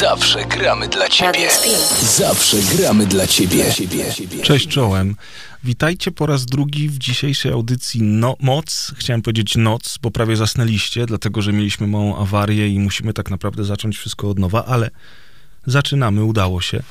[0.00, 1.48] Zawsze gramy dla Ciebie.
[2.02, 3.64] Zawsze gramy dla Ciebie.
[4.42, 5.16] Cześć czołem.
[5.64, 8.92] Witajcie po raz drugi w dzisiejszej audycji no, Moc.
[8.96, 13.64] Chciałem powiedzieć noc, bo prawie zasnęliście, dlatego że mieliśmy małą awarię i musimy tak naprawdę
[13.64, 14.90] zacząć wszystko od nowa, ale
[15.66, 16.82] zaczynamy, udało się.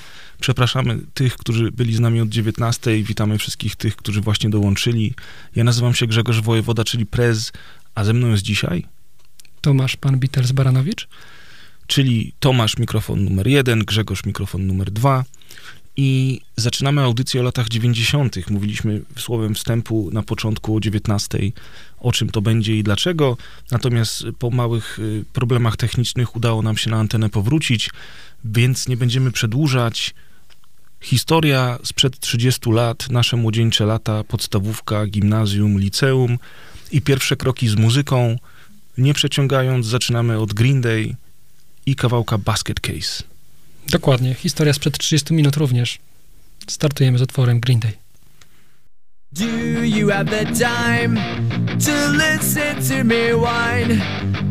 [0.42, 3.04] Przepraszamy tych, którzy byli z nami od 19.
[3.04, 5.14] Witamy wszystkich tych, którzy właśnie dołączyli.
[5.56, 7.52] Ja nazywam się Grzegorz Wojewoda, czyli Prez,
[7.96, 8.86] a ze mną jest dzisiaj
[9.62, 11.08] Tomasz Pan Biters Baranowicz.
[11.90, 15.24] Czyli Tomasz mikrofon numer jeden, Grzegorz mikrofon numer dwa.
[15.96, 18.50] I zaczynamy audycję o latach 90.
[18.50, 21.40] Mówiliśmy słowem wstępu na początku o 19,
[22.00, 23.38] o czym to będzie i dlaczego.
[23.72, 27.90] Natomiast po małych y, problemach technicznych udało nam się na antenę powrócić,
[28.46, 30.14] więc nie będziemy przedłużać.
[31.02, 36.38] Historia sprzed 30 lat, nasze młodzieńcze lata, podstawówka, gimnazjum, liceum
[36.92, 38.36] i pierwsze kroki z muzyką.
[38.98, 41.16] Nie przeciągając, zaczynamy od Green Day
[41.90, 43.24] i kawałka Basket Case.
[43.92, 46.00] Dokładnie, historia sprzed 30 minut również.
[46.68, 47.94] Startujemy z utworem Green Day.
[49.32, 49.46] Do
[49.86, 51.16] you have the time
[51.86, 54.02] to listen to me whine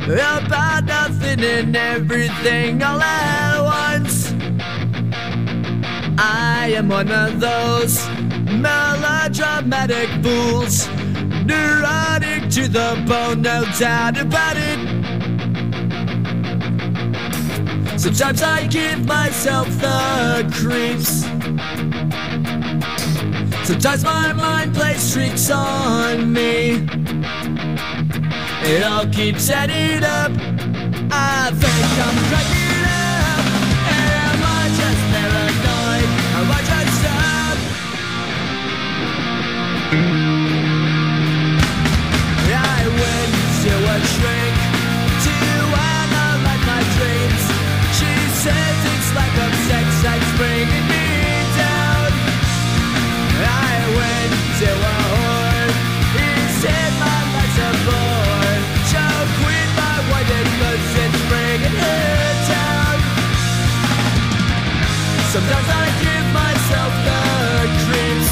[0.07, 4.35] about nothing and everything all at once?
[6.19, 8.09] I am one of those
[8.51, 10.89] melodramatic fools,
[11.45, 15.28] neurotic to the bone, no doubt about it.
[17.99, 21.23] Sometimes I give myself the creeps.
[23.67, 26.87] Sometimes my mind plays tricks on me.
[28.63, 30.31] It all keeps adding up.
[31.11, 33.45] I think I'm cracking up.
[33.91, 36.09] Am I just paranoid?
[36.39, 37.59] Am I just up?
[42.55, 43.33] I went
[43.65, 44.48] to a shrink
[65.39, 67.21] Sometimes I give myself the
[67.87, 68.31] creeps.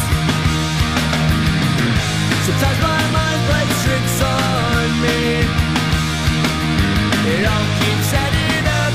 [2.46, 5.46] Sometimes my mind plays tricks on me.
[7.30, 8.94] It all keeps adding up.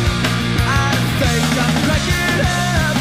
[0.60, 0.92] I
[1.24, 2.96] think I'm cracking up.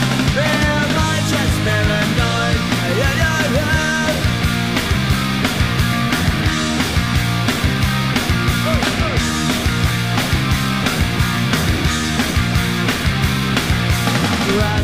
[0.47, 2.59] Am I just paranoid?
[3.00, 4.15] Yeah, yeah, yeah.
[14.50, 14.80] Grasping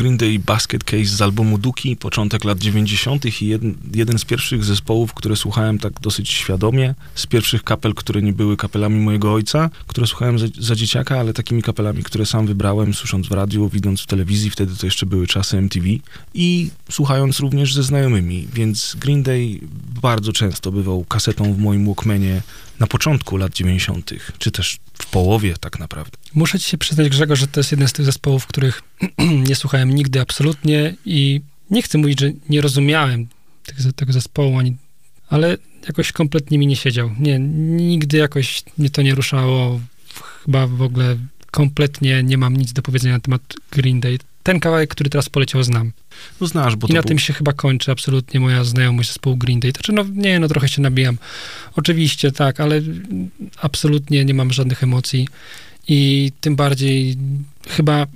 [0.00, 3.42] Green Day Basket Case z albumu Duki, początek lat 90.
[3.42, 8.22] i jeden, jeden z pierwszych zespołów, które słuchałem tak dosyć świadomie, z pierwszych kapel, które
[8.22, 12.46] nie były kapelami mojego ojca, które słuchałem za, za dzieciaka, ale takimi kapelami, które sam
[12.46, 15.86] wybrałem, słysząc w radiu, widząc w telewizji, wtedy to jeszcze były czasy MTV
[16.34, 19.60] i słuchając również ze znajomymi, więc Green Day
[20.02, 22.42] bardzo często bywał kasetą w moim Walkmanie
[22.80, 26.18] na początku lat 90., czy też w połowie tak naprawdę.
[26.34, 28.82] Muszę ci się przyznać, Grzegorz, że to jest jeden z tych zespołów, których
[29.48, 31.40] nie słuchałem nigdy absolutnie i
[31.70, 33.26] nie chcę mówić, że nie rozumiałem
[33.64, 34.76] tego, tego zespołu, ani,
[35.28, 35.56] ale
[35.86, 37.10] jakoś kompletnie mi nie siedział.
[37.18, 39.80] Nie, nigdy jakoś mnie to nie ruszało.
[40.44, 41.16] Chyba w ogóle
[41.50, 44.18] kompletnie nie mam nic do powiedzenia na temat Green Day.
[44.42, 45.92] Ten kawałek, który teraz poleciał, znam.
[46.40, 47.08] No znasz, bo I na był...
[47.08, 49.70] tym się chyba kończy absolutnie moja znajomość zespołu Green Day.
[49.72, 51.18] Znaczy, no nie, no trochę się nabijam.
[51.76, 52.80] Oczywiście, tak, ale
[53.60, 55.28] absolutnie nie mam żadnych emocji.
[55.88, 57.16] I tym bardziej
[57.68, 58.06] chyba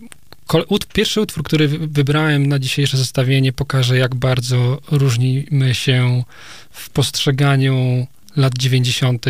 [0.92, 6.24] pierwszy utwór, który wy- wybrałem na dzisiejsze zestawienie, pokaże, jak bardzo różnimy się
[6.70, 9.26] w postrzeganiu lat 90.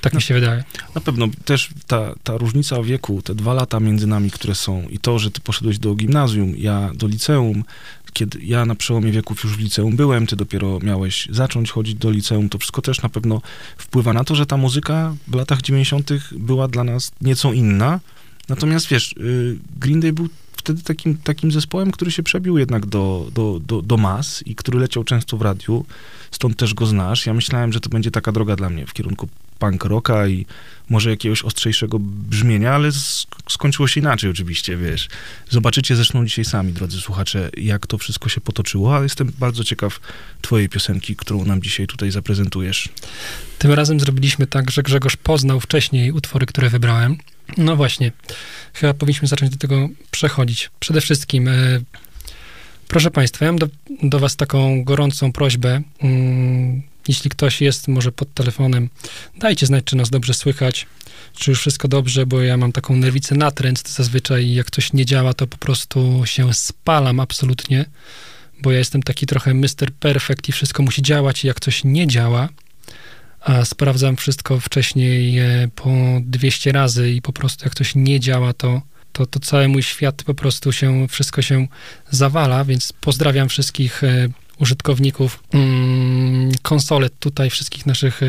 [0.00, 0.64] Tak mi się wydaje.
[0.94, 4.98] Na pewno też ta, ta różnica wieku, te dwa lata między nami, które są i
[4.98, 7.64] to, że ty poszedłeś do gimnazjum, ja do liceum,
[8.12, 12.10] kiedy ja na przełomie wieków już w liceum byłem, ty dopiero miałeś zacząć chodzić do
[12.10, 13.42] liceum, to wszystko też na pewno
[13.76, 16.10] wpływa na to, że ta muzyka w latach 90.
[16.32, 18.00] była dla nas nieco inna.
[18.48, 20.28] Natomiast wiesz, y, Green Day był
[20.60, 24.78] wtedy takim, takim zespołem, który się przebił jednak do, do, do, do mas i który
[24.78, 25.84] leciał często w radiu,
[26.30, 27.26] stąd też go znasz.
[27.26, 29.28] Ja myślałem, że to będzie taka droga dla mnie w kierunku
[29.58, 30.46] punk rocka i
[30.88, 35.08] może jakiegoś ostrzejszego brzmienia, ale sk- skończyło się inaczej oczywiście, wiesz.
[35.50, 40.00] Zobaczycie zresztą dzisiaj sami, drodzy słuchacze, jak to wszystko się potoczyło, ale jestem bardzo ciekaw
[40.40, 42.88] twojej piosenki, którą nam dzisiaj tutaj zaprezentujesz.
[43.58, 47.16] Tym razem zrobiliśmy tak, że Grzegorz poznał wcześniej utwory, które wybrałem.
[47.56, 48.12] No właśnie,
[48.74, 50.70] chyba powinniśmy zacząć do tego przechodzić.
[50.80, 51.80] Przede wszystkim, e,
[52.88, 53.68] proszę Państwa, ja mam do,
[54.02, 55.82] do Was taką gorącą prośbę.
[56.02, 58.88] Mm, jeśli ktoś jest może pod telefonem,
[59.36, 60.86] dajcie znać, czy nas dobrze słychać,
[61.34, 65.34] czy już wszystko dobrze, bo ja mam taką nerwicę natręt zazwyczaj jak coś nie działa,
[65.34, 67.84] to po prostu się spalam absolutnie,
[68.62, 69.90] bo ja jestem taki trochę Mr.
[70.00, 72.48] Perfect i wszystko musi działać i jak coś nie działa,
[73.40, 75.90] a sprawdzam wszystko wcześniej e, po
[76.20, 78.82] 200 razy i po prostu jak coś nie działa, to,
[79.12, 81.66] to, to cały mój świat po prostu się, wszystko się
[82.10, 84.28] zawala, więc pozdrawiam wszystkich e,
[84.58, 88.26] użytkowników mm, konsolet tutaj, wszystkich naszych e,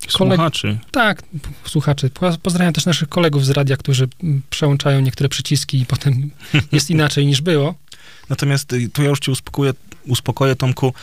[0.00, 0.78] Koleg- Słuchaczy.
[0.90, 1.22] tak,
[1.66, 2.10] słuchaczy.
[2.10, 4.08] Po- Pozdrawiam też naszych kolegów z radia, którzy
[4.50, 6.30] przełączają niektóre przyciski i potem
[6.72, 7.74] jest inaczej niż było.
[8.30, 9.72] Natomiast y, to ja już cię uspokoję,
[10.06, 10.94] uspokoję Tomku.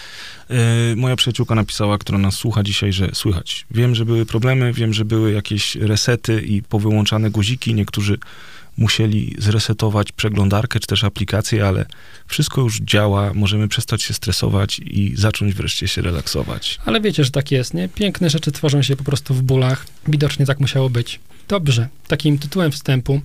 [0.50, 0.58] Yy,
[0.96, 3.66] moja przyjaciółka napisała, która nas słucha dzisiaj, że słychać.
[3.72, 7.74] Wiem, że były problemy, wiem, że były jakieś resety i powyłączane guziki.
[7.74, 8.18] Niektórzy
[8.78, 11.86] musieli zresetować przeglądarkę czy też aplikację, ale
[12.28, 13.34] wszystko już działa.
[13.34, 16.80] Możemy przestać się stresować i zacząć wreszcie się relaksować.
[16.86, 17.90] Ale wiecie, że tak jest, nie?
[17.90, 19.86] Piękne rzeczy tworzą się po prostu w bólach.
[20.08, 21.20] Widocznie tak musiało być.
[21.48, 23.22] Dobrze, takim tytułem wstępu.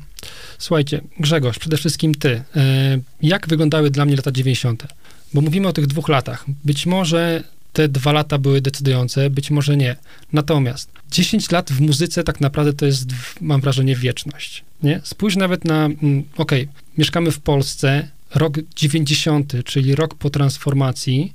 [0.58, 2.42] Słuchajcie, Grzegorz, przede wszystkim ty.
[2.56, 4.86] E, jak wyglądały dla mnie lata 90.?
[5.34, 6.44] Bo mówimy o tych dwóch latach.
[6.64, 7.42] Być może
[7.72, 9.96] te dwa lata były decydujące, być może nie.
[10.32, 13.06] Natomiast 10 lat w muzyce tak naprawdę to jest,
[13.40, 14.64] mam wrażenie, wieczność.
[14.82, 15.00] Nie?
[15.04, 16.68] Spójrz nawet na, mm, okej,
[16.98, 21.32] mieszkamy w Polsce, rok 90, czyli rok po transformacji,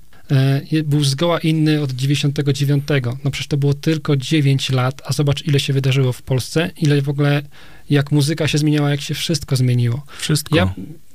[0.83, 2.83] był zgoła inny od 99.
[3.23, 7.01] No przecież to było tylko 9 lat, a zobacz, ile się wydarzyło w Polsce, ile
[7.01, 7.41] w ogóle,
[7.89, 10.03] jak muzyka się zmieniała, jak się wszystko zmieniło.
[10.17, 10.55] Wszystko.
[10.55, 10.73] Ja,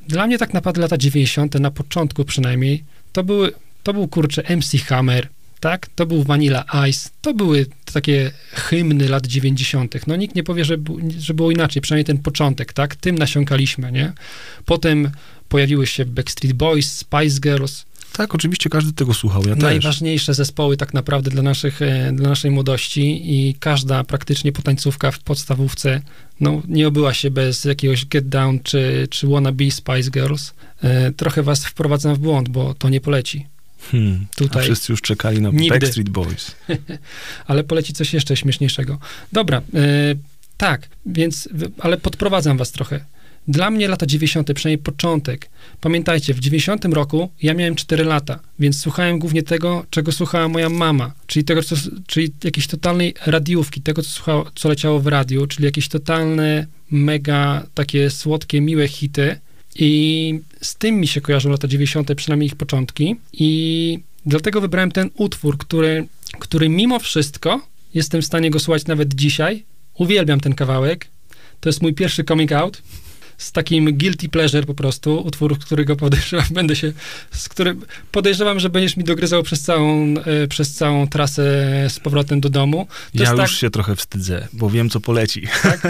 [0.09, 4.79] dla mnie tak naprawdę lata 90., na początku przynajmniej, to były, to był kurczę MC
[4.79, 5.29] Hammer,
[5.61, 5.89] tak?
[5.95, 10.07] To był Vanilla Ice, to były takie hymny lat 90.
[10.07, 10.77] No nikt nie powie, że,
[11.19, 12.97] że było inaczej, przynajmniej ten początek, tak?
[12.97, 14.13] Tym nasiąkaliśmy, nie?
[14.65, 15.11] Potem
[15.53, 19.63] pojawiły się Backstreet Boys, Spice Girls, Tak, oczywiście każdy tego słuchał, ja też.
[19.63, 25.19] najważniejsze zespoły tak naprawdę dla, naszych, e, dla naszej młodości i każda praktycznie potańcówka w
[25.19, 26.03] podstawówce
[26.41, 30.55] no, nie obyła się bez jakiegoś Get Down czy, czy Wanna Be Spice Girls.
[30.83, 33.47] E, trochę was wprowadzam w błąd, bo to nie poleci.
[33.91, 34.27] Hmm.
[34.37, 34.63] Tutaj.
[34.65, 35.69] wszyscy już czekali na Nigdy.
[35.69, 36.55] Backstreet Boys.
[37.51, 38.99] Ale poleci coś jeszcze śmieszniejszego.
[39.33, 40.15] Dobra, e,
[40.57, 43.05] tak, więc, ale podprowadzam was trochę.
[43.49, 45.51] Dla mnie lata 90., przynajmniej początek.
[45.81, 50.69] Pamiętajcie, w 90 roku ja miałem 4 lata, więc słuchałem głównie tego, czego słuchała moja
[50.69, 55.47] mama, czyli tego, co, czyli jakiejś totalnej radiówki, tego, co, słuchało, co leciało w radiu,
[55.47, 59.39] czyli jakieś totalne, mega takie słodkie, miłe hity.
[59.77, 63.17] I z tym mi się kojarzą lata 90., przynajmniej ich początki.
[63.33, 66.07] I dlatego wybrałem ten utwór, który,
[66.39, 67.61] który mimo wszystko
[67.95, 69.65] jestem w stanie go słuchać nawet dzisiaj.
[69.95, 71.07] Uwielbiam ten kawałek.
[71.61, 72.83] To jest mój pierwszy coming out.
[73.43, 76.93] Z takim guilty pleasure po prostu, utwór, którego podejrzewam, będę się,
[77.31, 81.43] z którym podejrzewam, że będziesz mi dogryzał przez całą, e, przez całą trasę
[81.89, 82.87] z powrotem do domu.
[83.17, 85.47] To Ja już tak, się trochę wstydzę, bo wiem, co poleci.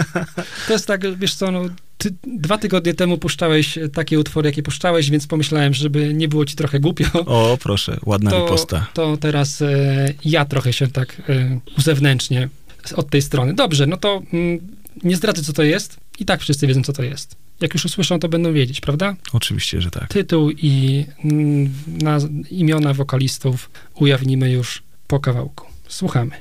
[0.67, 1.61] to jest tak, wiesz co, no,
[1.97, 6.55] ty dwa tygodnie temu puszczałeś takie utwory, jakie puszczałeś, więc pomyślałem, żeby nie było ci
[6.55, 7.25] trochę głupio.
[7.25, 8.87] O, proszę, ładna to, riposta.
[8.93, 12.49] to teraz e, ja trochę się tak e, uzewnętrznie
[12.95, 13.53] od tej strony.
[13.53, 14.59] Dobrze, no to mm,
[15.03, 15.97] nie zdradzę, co to jest.
[16.19, 17.42] I tak wszyscy wiedzą, co to jest.
[17.63, 19.15] Jak już usłyszą, to będą wiedzieć, prawda?
[19.33, 20.07] Oczywiście, że tak.
[20.07, 21.05] Tytuł i
[22.51, 25.67] imiona wokalistów ujawnimy już po kawałku.
[25.87, 26.31] Słuchamy.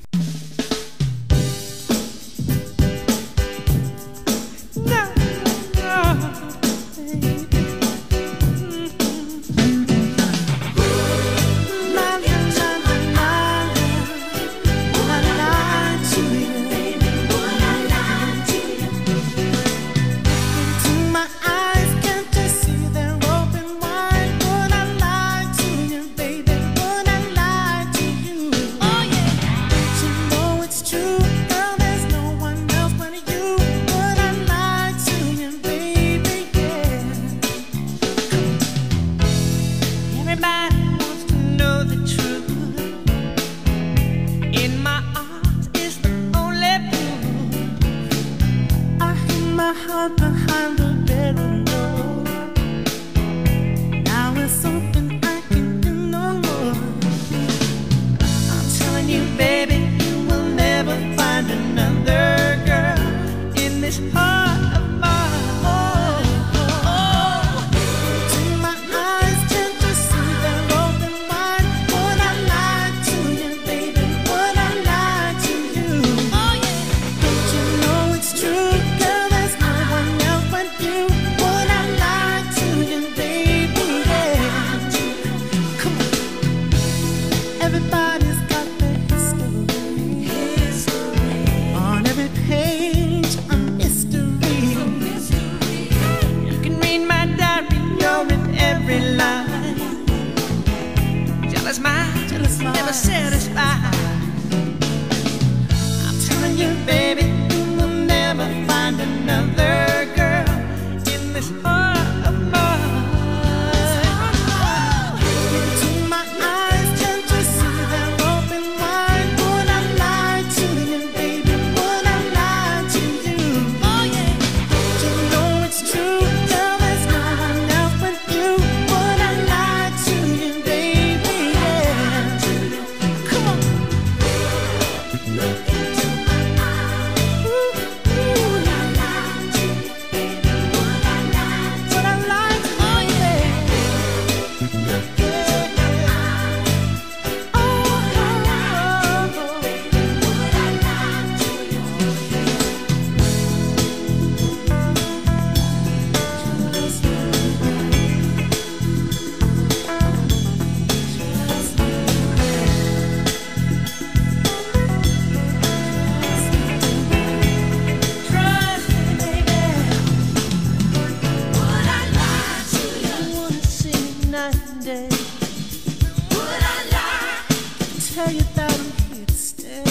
[178.57, 179.83] I'm here to stay.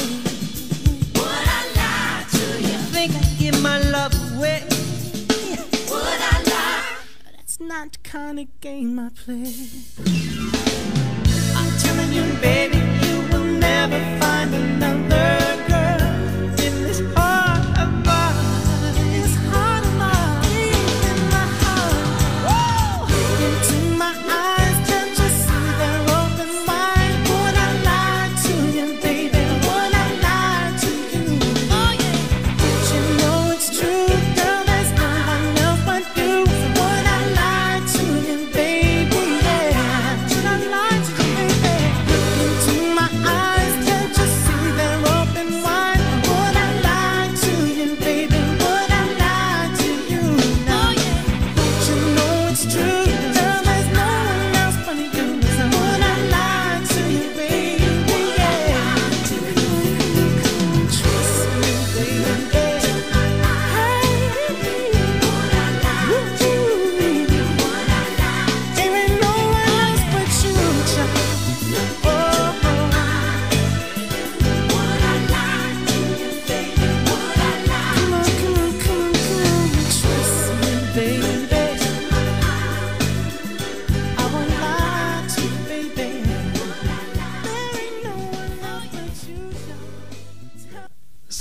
[1.15, 2.77] Would I lie to you?
[2.93, 4.63] Think I give my love away.
[5.89, 6.97] Would I lie?
[7.39, 9.53] It's not the kind of game I play.
[11.55, 15.10] I'm telling you, baby, you will never find another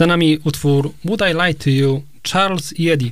[0.00, 3.10] Za nami utwór Would I Lie to You, Charles i Eddie.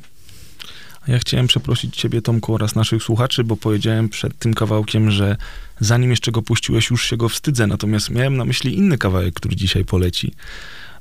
[1.08, 5.36] Ja chciałem przeprosić ciebie, Tomku, oraz naszych słuchaczy, bo powiedziałem przed tym kawałkiem, że
[5.80, 9.56] zanim jeszcze go puściłeś, już się go wstydzę, natomiast miałem na myśli inny kawałek, który
[9.56, 10.34] dzisiaj poleci.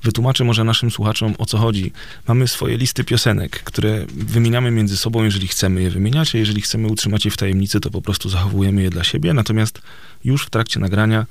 [0.04, 1.92] Wytłumaczę może naszym słuchaczom, o co chodzi.
[2.28, 6.88] Mamy swoje listy piosenek, które wymieniamy między sobą, jeżeli chcemy je wymieniać, a jeżeli chcemy
[6.88, 9.82] utrzymać je w tajemnicy, to po prostu zachowujemy je dla siebie, natomiast
[10.24, 11.26] już w trakcie nagrania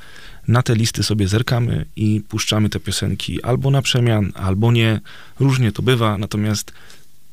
[0.49, 5.00] na te listy sobie zerkamy i puszczamy te piosenki albo na przemian, albo nie.
[5.40, 6.73] Różnie to bywa, natomiast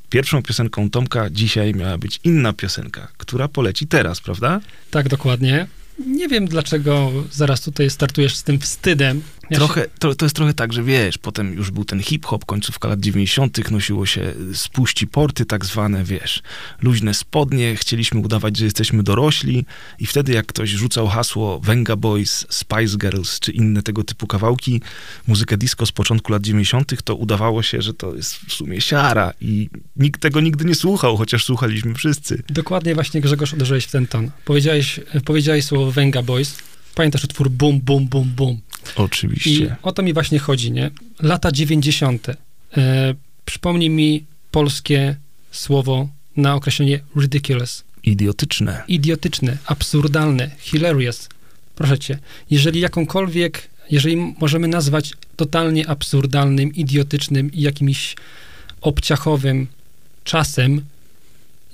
[0.10, 4.62] pierwszą piosenką Tomka dzisiaj miała być inna piosenka, która poleci teraz, prawda?
[4.91, 5.67] Tak, dokładnie.
[6.07, 9.22] Nie wiem, dlaczego zaraz tutaj startujesz z tym wstydem.
[9.50, 12.88] Ja trochę, to, to jest trochę tak, że wiesz, potem już był ten hip-hop, końcówka
[12.88, 16.41] lat 90., nosiło się spuści porty tak zwane, wiesz,
[16.81, 19.65] luźne spodnie, chcieliśmy udawać, że jesteśmy dorośli
[20.00, 24.81] i wtedy jak ktoś rzucał hasło Venga Boys, Spice Girls czy inne tego typu kawałki,
[25.27, 29.33] muzykę disco z początku lat 90., to udawało się, że to jest w sumie siara
[29.41, 32.43] i nikt tego nigdy nie słuchał, chociaż słuchaliśmy wszyscy.
[32.50, 34.31] Dokładnie właśnie Grzegorz uderzyłeś w ten ton.
[34.45, 36.57] Powiedziałeś, powiedziałeś słowo Venga Boys.
[36.95, 38.62] Pamiętasz utwór Bum, Bum, Bum, Bum.
[38.96, 39.50] Oczywiście.
[39.50, 40.92] I o to mi właśnie chodzi, nie?
[41.22, 42.28] Lata 90.
[42.30, 42.36] E,
[43.46, 45.16] przypomnij mi polskie
[45.52, 47.84] słowo na określenie ridiculous.
[48.04, 48.84] Idiotyczne.
[48.88, 51.30] Idiotyczne, absurdalne, hilarious.
[51.75, 58.16] Proszę cię, jeżeli jakąkolwiek, jeżeli możemy nazwać totalnie absurdalnym, idiotycznym i jakimś
[58.82, 59.68] obciachowym
[60.24, 60.82] czasem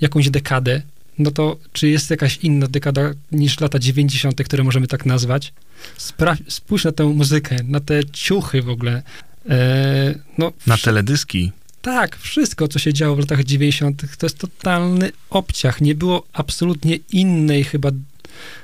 [0.00, 0.82] jakąś dekadę,
[1.20, 5.52] no to czy jest jakaś inna dekada niż lata 90., które możemy tak nazwać?
[5.98, 9.02] Spra- spójrz na tę muzykę, na te ciuchy w ogóle.
[9.48, 11.52] E, no, Na wsz- teledyski.
[11.82, 15.80] tak, wszystko, co się działo w latach 90., to jest totalny obciach.
[15.80, 17.90] Nie było absolutnie innej chyba,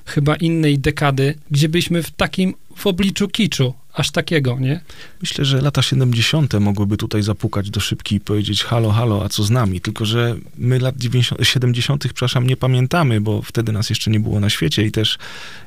[0.07, 4.81] chyba innej dekady, gdzie byliśmy w takim, w obliczu kiczu, aż takiego, nie?
[5.21, 6.55] Myślę, że lata 70.
[6.61, 9.81] mogłyby tutaj zapukać do szybki i powiedzieć halo, halo, a co z nami?
[9.81, 14.41] Tylko, że my lat 90, 70., przepraszam, nie pamiętamy, bo wtedy nas jeszcze nie było
[14.41, 15.19] na świecie i też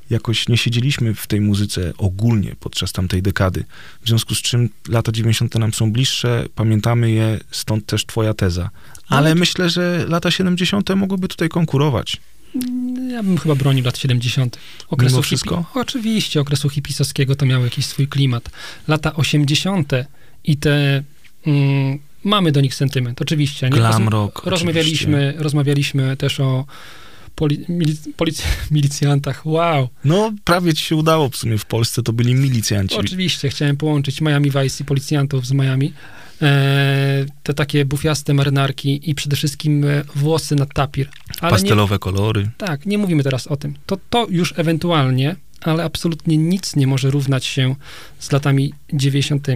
[0.10, 3.66] jakoś nie siedzieliśmy w tej muzyce ogólnie podczas tamtej dekady.
[4.02, 5.56] W związku z czym lata 90.
[5.56, 8.70] nam są bliższe, pamiętamy je, stąd też twoja teza.
[9.08, 10.90] Ale myślę, że lata 70.
[10.96, 12.22] mogłyby tutaj konkurować.
[13.12, 14.58] Ja bym chyba bronił lat 70.
[14.90, 15.66] Okresu Mimo hipi- wszystko?
[15.74, 18.50] Oczywiście, okresu hipisowskiego to miało jakiś swój klimat.
[18.88, 19.92] Lata 80.
[20.44, 21.04] i te...
[21.48, 23.70] Mm, mamy do nich sentyment, oczywiście.
[23.70, 23.78] Nie?
[23.78, 26.66] Glam rock, Rozmawialiśmy, rozmawialiśmy też o
[27.36, 29.46] poli- milic- polic- milicjantach.
[29.46, 29.90] Wow!
[30.06, 32.96] No, prawie ci się udało w sumie w Polsce, to byli milicjanci.
[32.96, 35.94] Oczywiście, chciałem połączyć Miami Vice i policjantów z Miami.
[36.42, 41.10] E, te takie bufiaste marynarki i przede wszystkim e, włosy na tapir.
[41.42, 42.50] Ale nie, Pastelowe kolory.
[42.58, 43.74] tak, nie mówimy teraz o tym.
[43.86, 47.76] To, to już ewentualnie, ale absolutnie nic nie może równać się
[48.20, 49.48] z latami 90.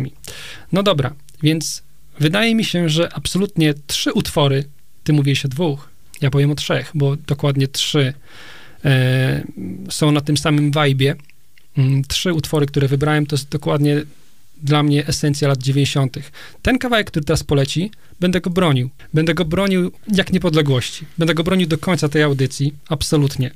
[0.71, 1.83] No dobra, więc
[2.19, 4.65] wydaje mi się, że absolutnie trzy utwory,
[5.03, 5.89] ty mówiłeś o dwóch,
[6.21, 8.13] ja powiem o trzech, bo dokładnie trzy
[8.85, 9.43] e,
[9.89, 11.15] są na tym samym vibe'ie.
[11.77, 14.01] Mm, Trzy utwory, które wybrałem, to jest dokładnie
[14.61, 16.17] dla mnie esencja lat 90.
[16.61, 18.89] Ten kawałek, który teraz poleci, będę go bronił.
[19.13, 21.05] Będę go bronił jak niepodległości.
[21.17, 23.51] Będę go bronił do końca tej audycji, absolutnie.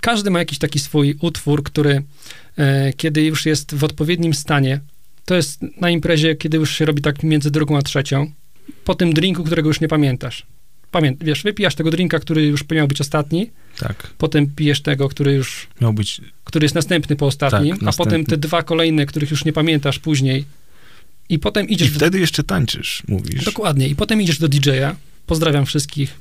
[0.00, 2.02] Każdy ma jakiś taki swój utwór, który
[2.58, 4.80] e, kiedy już jest w odpowiednim stanie,
[5.24, 8.32] to jest na imprezie, kiedy już się robi tak między drugą a trzecią,
[8.84, 10.46] po tym drinku, którego już nie pamiętasz.
[10.90, 14.10] Pamięt, wiesz, wypijasz tego drinka, który już miał być ostatni, Tak.
[14.18, 18.12] potem pijesz tego, który już Miał być który jest następny po ostatnim, Tak, a następny.
[18.12, 20.44] potem te dwa kolejne, których już nie pamiętasz później.
[21.28, 21.90] I potem I idziesz.
[21.90, 23.44] do- wtedy jeszcze tańczysz, mówisz.
[23.44, 23.88] Dokładnie.
[23.88, 24.96] I potem idziesz do DJ-a.
[25.26, 26.14] Pozdrawiam wszystkich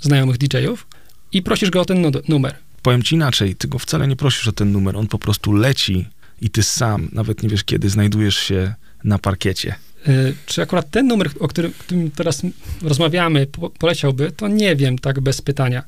[0.00, 0.86] znajomych DJ-ów
[1.32, 2.54] i prosisz go o ten nu- numer.
[2.82, 6.06] Powiem ci inaczej, ty go wcale nie prosisz o ten numer, on po prostu leci
[6.40, 9.74] i ty sam, nawet nie wiesz kiedy, znajdujesz się na parkiecie.
[10.08, 12.42] Y, czy akurat ten numer, o którym, którym teraz
[12.82, 15.82] rozmawiamy, po, poleciałby, to nie wiem, tak bez pytania.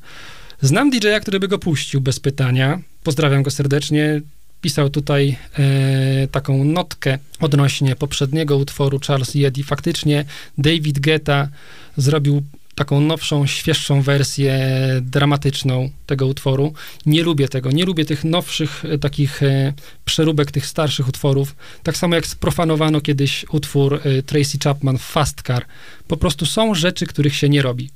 [0.61, 2.79] Znam DJ-a, który by go puścił bez pytania.
[3.03, 4.21] Pozdrawiam go serdecznie.
[4.61, 9.63] Pisał tutaj e, taką notkę odnośnie poprzedniego utworu Charles Yedi.
[9.63, 10.25] Faktycznie
[10.57, 11.49] David Guetta
[11.97, 12.41] zrobił
[12.75, 14.59] taką nowszą, świeższą wersję
[15.01, 16.73] dramatyczną tego utworu.
[17.05, 19.73] Nie lubię tego, nie lubię tych nowszych e, takich e,
[20.05, 21.55] przeróbek tych starszych utworów.
[21.83, 25.65] Tak samo jak sprofanowano kiedyś utwór e, Tracy Chapman Fast Car.
[26.07, 27.89] Po prostu są rzeczy, których się nie robi.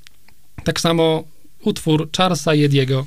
[0.63, 1.23] Tak samo
[1.61, 3.05] utwór Charlesa Jediego.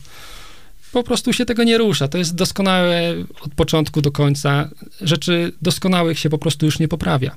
[0.93, 2.09] Po prostu się tego nie rusza.
[2.09, 4.69] To jest doskonałe od początku do końca.
[5.01, 7.37] Rzeczy doskonałych się po prostu już nie poprawia.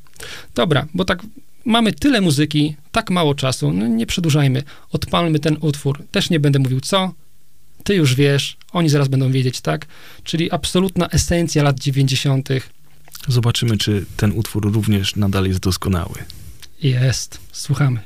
[0.56, 1.24] Dobra, bo tak
[1.66, 4.64] mamy tyle muzyki, tak mało czasu, no nie przedłużajmy.
[4.92, 6.04] Odpalmy ten utwór.
[6.12, 7.14] Też nie będę mówił co.
[7.84, 9.86] Ty już wiesz, oni zaraz będą wiedzieć, tak?
[10.24, 12.50] Czyli absolutna esencja lat 90.
[13.28, 16.16] Zobaczymy, czy ten utwór również nadal jest doskonały.
[16.82, 17.40] jest.
[17.52, 18.00] Słuchamy.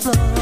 [0.00, 0.39] Explore.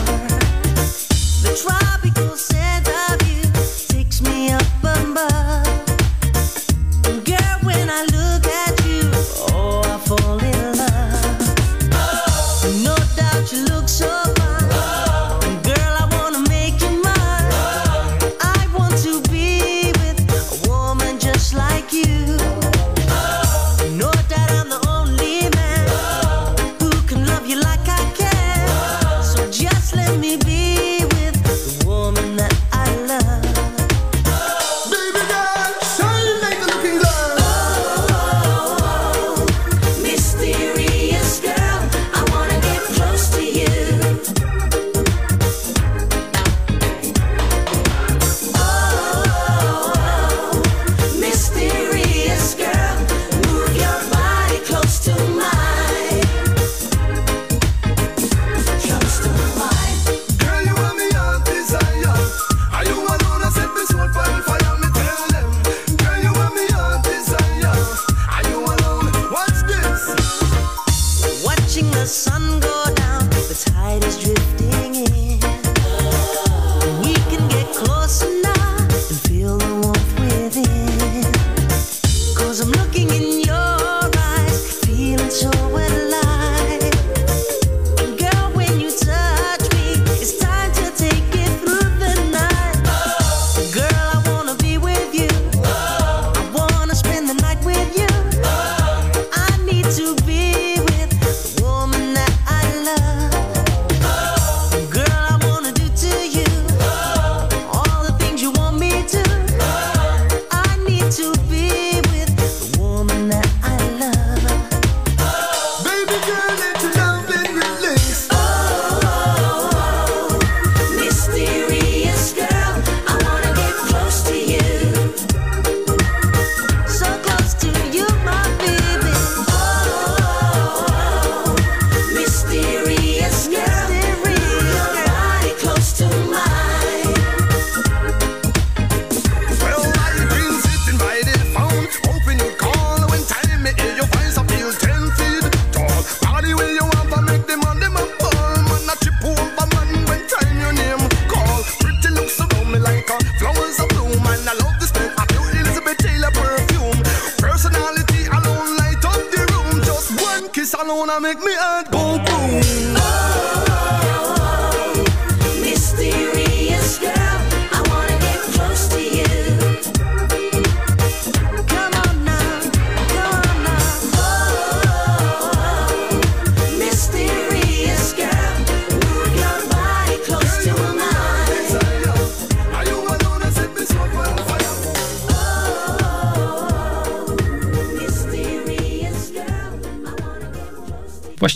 [161.20, 162.97] Make me heart go boom.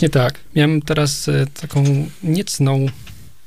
[0.03, 0.39] Właśnie tak.
[0.55, 2.85] Miałem teraz e, taką niecną,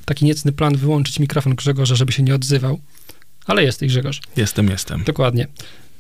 [0.05, 2.81] taki niecny plan wyłączyć mikrofon Grzegorza, żeby się nie odzywał.
[3.47, 4.21] Ale jesteś, Grzegorz.
[4.37, 5.05] Jestem, jestem.
[5.05, 5.47] Dokładnie.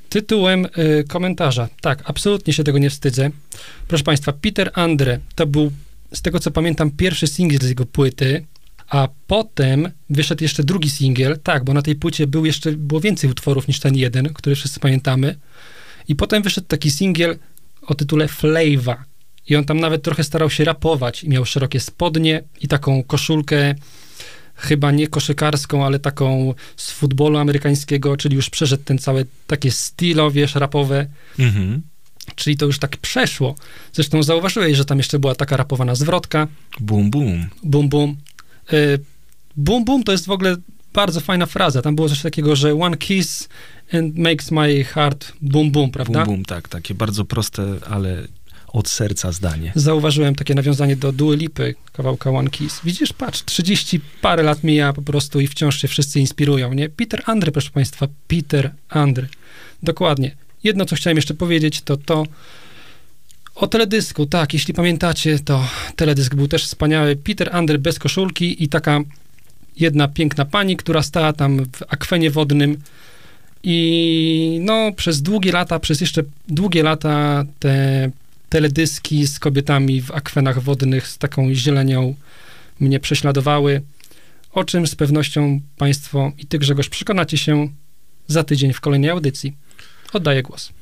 [0.08, 1.68] Tytułem y, komentarza.
[1.80, 3.30] Tak, absolutnie się tego nie wstydzę.
[3.88, 5.72] Proszę Państwa, Peter Andre to był,
[6.14, 8.46] z tego co pamiętam, pierwszy singiel z jego płyty,
[8.88, 11.38] a potem wyszedł jeszcze drugi singiel.
[11.42, 14.80] Tak, bo na tej płycie był jeszcze, było więcej utworów niż ten jeden, który wszyscy
[14.80, 15.36] pamiętamy.
[16.08, 17.38] I potem wyszedł taki singiel
[17.82, 19.15] o tytule Flava.
[19.48, 21.24] I on tam nawet trochę starał się rapować.
[21.24, 23.74] I miał szerokie spodnie i taką koszulkę
[24.56, 30.30] chyba nie koszykarską, ale taką z futbolu amerykańskiego, czyli już przeszedł ten całe takie stylo,
[30.30, 31.06] wiesz, rapowe,
[31.38, 31.82] Mhm.
[32.34, 33.54] czyli to już tak przeszło.
[33.92, 36.48] Zresztą zauważyłeś, że tam jeszcze była taka rapowana zwrotka,
[36.80, 37.46] Bum, bum.
[37.62, 38.16] bum bum.
[38.72, 38.98] Y,
[39.56, 40.56] bum bum to jest w ogóle
[40.94, 41.82] bardzo fajna fraza.
[41.82, 43.48] Tam było coś takiego, że one kiss
[43.92, 46.24] and makes my heart bum bum, prawda?
[46.24, 46.68] Bum, bum, tak.
[46.68, 48.22] Takie bardzo proste, ale
[48.72, 49.72] od serca zdanie.
[49.74, 52.80] Zauważyłem takie nawiązanie do Dua Lipy, kawałka One Kiss.
[52.84, 56.88] Widzisz, patrz, 30 parę lat mija po prostu i wciąż się wszyscy inspirują, nie?
[56.88, 59.26] Peter Andre, proszę Państwa, Peter Andre.
[59.82, 60.36] Dokładnie.
[60.64, 62.24] Jedno, co chciałem jeszcze powiedzieć, to to
[63.54, 64.26] o teledysku.
[64.26, 67.16] Tak, jeśli pamiętacie, to teledysk był też wspaniały.
[67.16, 69.00] Peter Andre bez koszulki i taka
[69.76, 72.76] jedna piękna pani, która stała tam w akwenie wodnym
[73.62, 78.10] i no przez długie lata, przez jeszcze długie lata te
[78.48, 82.14] teledyski z kobietami w akwenach wodnych z taką zielenią
[82.80, 83.82] mnie prześladowały,
[84.52, 87.68] o czym z pewnością Państwo i Ty, Grzegorz, przekonacie się
[88.26, 89.56] za tydzień w kolejnej audycji.
[90.12, 90.72] Oddaję głos.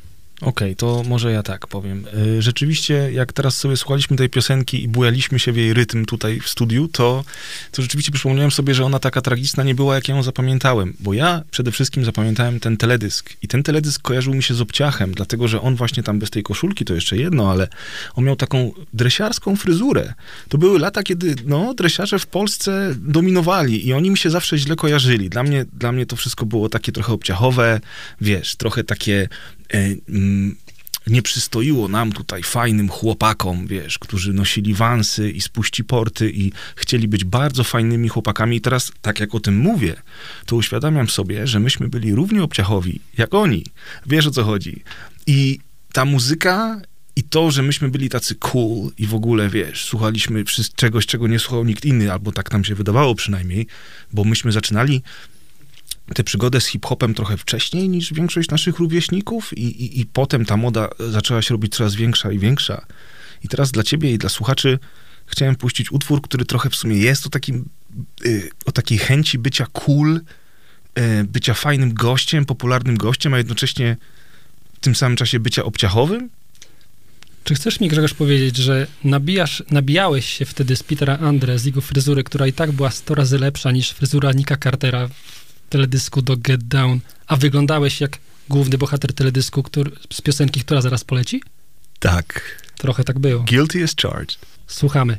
[0.40, 2.04] Okej, to może ja tak powiem.
[2.38, 6.40] Y, Rzeczywiście, jak teraz sobie słuchaliśmy tej piosenki i bujaliśmy się w jej rytm tutaj
[6.40, 7.24] w studiu, to,
[7.72, 10.94] to rzeczywiście przypomniałem sobie, że ona taka tragiczna nie była, jak ja ją zapamiętałem.
[11.00, 13.30] Bo ja przede wszystkim zapamiętałem ten teledysk.
[13.42, 16.42] I ten teledysk kojarzył mi się z obciachem, dlatego że on właśnie tam bez tej
[16.42, 17.68] koszulki to jeszcze jedno, ale
[18.14, 20.14] on miał taką dresiarską fryzurę.
[20.48, 24.76] To były lata, kiedy no, dresiarze w Polsce dominowali i oni mi się zawsze źle
[24.76, 25.30] kojarzyli.
[25.30, 27.80] Dla mnie, dla mnie to wszystko było takie trochę obciachowe,
[28.20, 29.28] wiesz, trochę takie
[31.06, 37.08] nie przystoiło nam tutaj fajnym chłopakom, wiesz, którzy nosili wansy i spuści porty i chcieli
[37.08, 38.56] być bardzo fajnymi chłopakami.
[38.56, 39.94] I teraz, tak jak o tym mówię,
[40.46, 43.64] to uświadamiam sobie, że myśmy byli równie obciachowi jak oni.
[44.06, 44.82] Wiesz o co chodzi.
[45.26, 45.58] I
[45.92, 46.80] ta muzyka
[47.16, 50.44] i to, że myśmy byli tacy cool i w ogóle, wiesz, słuchaliśmy
[50.76, 53.66] czegoś, czego nie słuchał nikt inny, albo tak nam się wydawało przynajmniej,
[54.12, 55.02] bo myśmy zaczynali
[56.14, 60.56] tę przygodę z hip-hopem trochę wcześniej niż większość naszych rówieśników i, i, i potem ta
[60.56, 62.86] moda zaczęła się robić coraz większa i większa.
[63.44, 64.78] I teraz dla ciebie i dla słuchaczy
[65.26, 67.68] chciałem puścić utwór, który trochę w sumie jest o, takim,
[68.24, 70.20] y, o takiej chęci bycia cool,
[70.98, 73.96] y, bycia fajnym gościem, popularnym gościem, a jednocześnie
[74.74, 76.30] w tym samym czasie bycia obciachowym.
[77.44, 81.80] Czy chcesz mi, Grzegorz, powiedzieć, że nabijasz, nabijałeś się wtedy z Petera Andre, z jego
[81.80, 85.08] fryzury, która i tak była 100 razy lepsza niż fryzura Nika Cartera
[85.74, 91.04] teledysku do Get Down, a wyglądałeś jak główny bohater teledysku który, z piosenki, która zaraz
[91.04, 91.42] poleci?
[91.98, 92.58] Tak.
[92.78, 93.42] Trochę tak było.
[93.42, 94.38] Guilty as charged.
[94.66, 95.18] Słuchamy.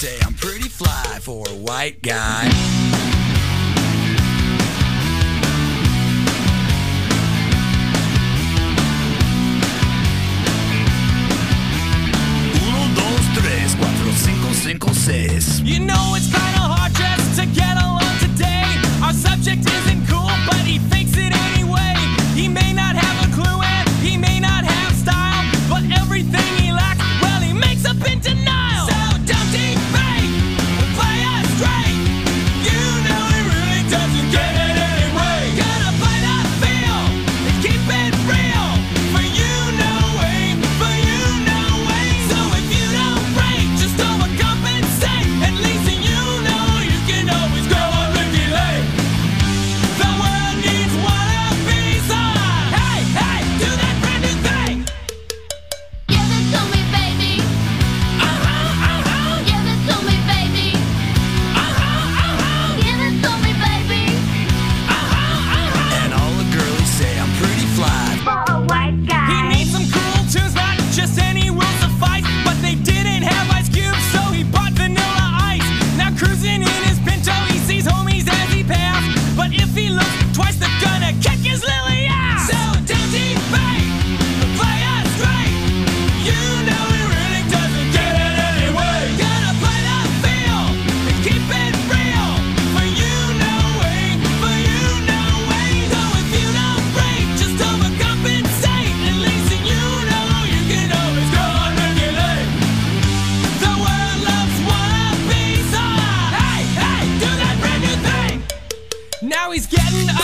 [0.00, 2.89] Say I'm pretty fly for a white guy.
[14.70, 15.60] Cinco, cinco.
[15.64, 18.70] You know it's kinda hard just to get along today.
[19.02, 20.06] Our subject isn't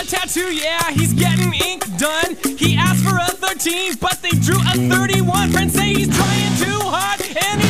[0.07, 2.37] tattoo, yeah, he's getting ink done.
[2.57, 5.51] He asked for a 13, but they drew a 31.
[5.51, 7.66] Friends say he's trying too hard, and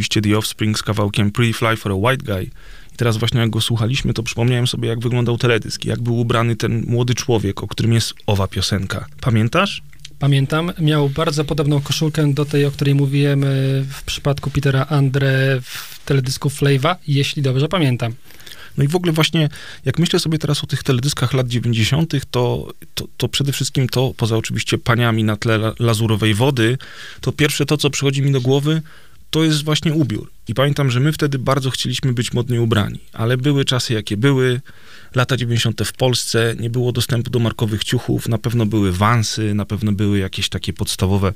[0.00, 2.50] oczywiście The Offspring z kawałkiem Pretty Fly for a White Guy.
[2.94, 6.56] I teraz właśnie jak go słuchaliśmy, to przypomniałem sobie, jak wyglądał teledysk, jak był ubrany
[6.56, 9.06] ten młody człowiek, o którym jest owa piosenka.
[9.20, 9.82] Pamiętasz?
[10.18, 13.46] Pamiętam, miał bardzo podobną koszulkę do tej, o której mówiłem e,
[13.90, 18.14] w przypadku Petera Andre w teledysku Flava, jeśli dobrze pamiętam.
[18.78, 19.48] No i w ogóle właśnie,
[19.84, 24.14] jak myślę sobie teraz o tych teledyskach lat 90., to, to, to przede wszystkim to,
[24.16, 26.78] poza oczywiście paniami na tle la- lazurowej wody,
[27.20, 28.82] to pierwsze to, co przychodzi mi do głowy,
[29.30, 30.30] to jest właśnie ubiór.
[30.48, 34.60] I pamiętam, że my wtedy bardzo chcieliśmy być modnie ubrani, ale były czasy, jakie były.
[35.14, 35.82] Lata 90.
[35.84, 40.18] w Polsce nie było dostępu do markowych ciuchów, na pewno były Vansy, na pewno były
[40.18, 41.32] jakieś takie podstawowe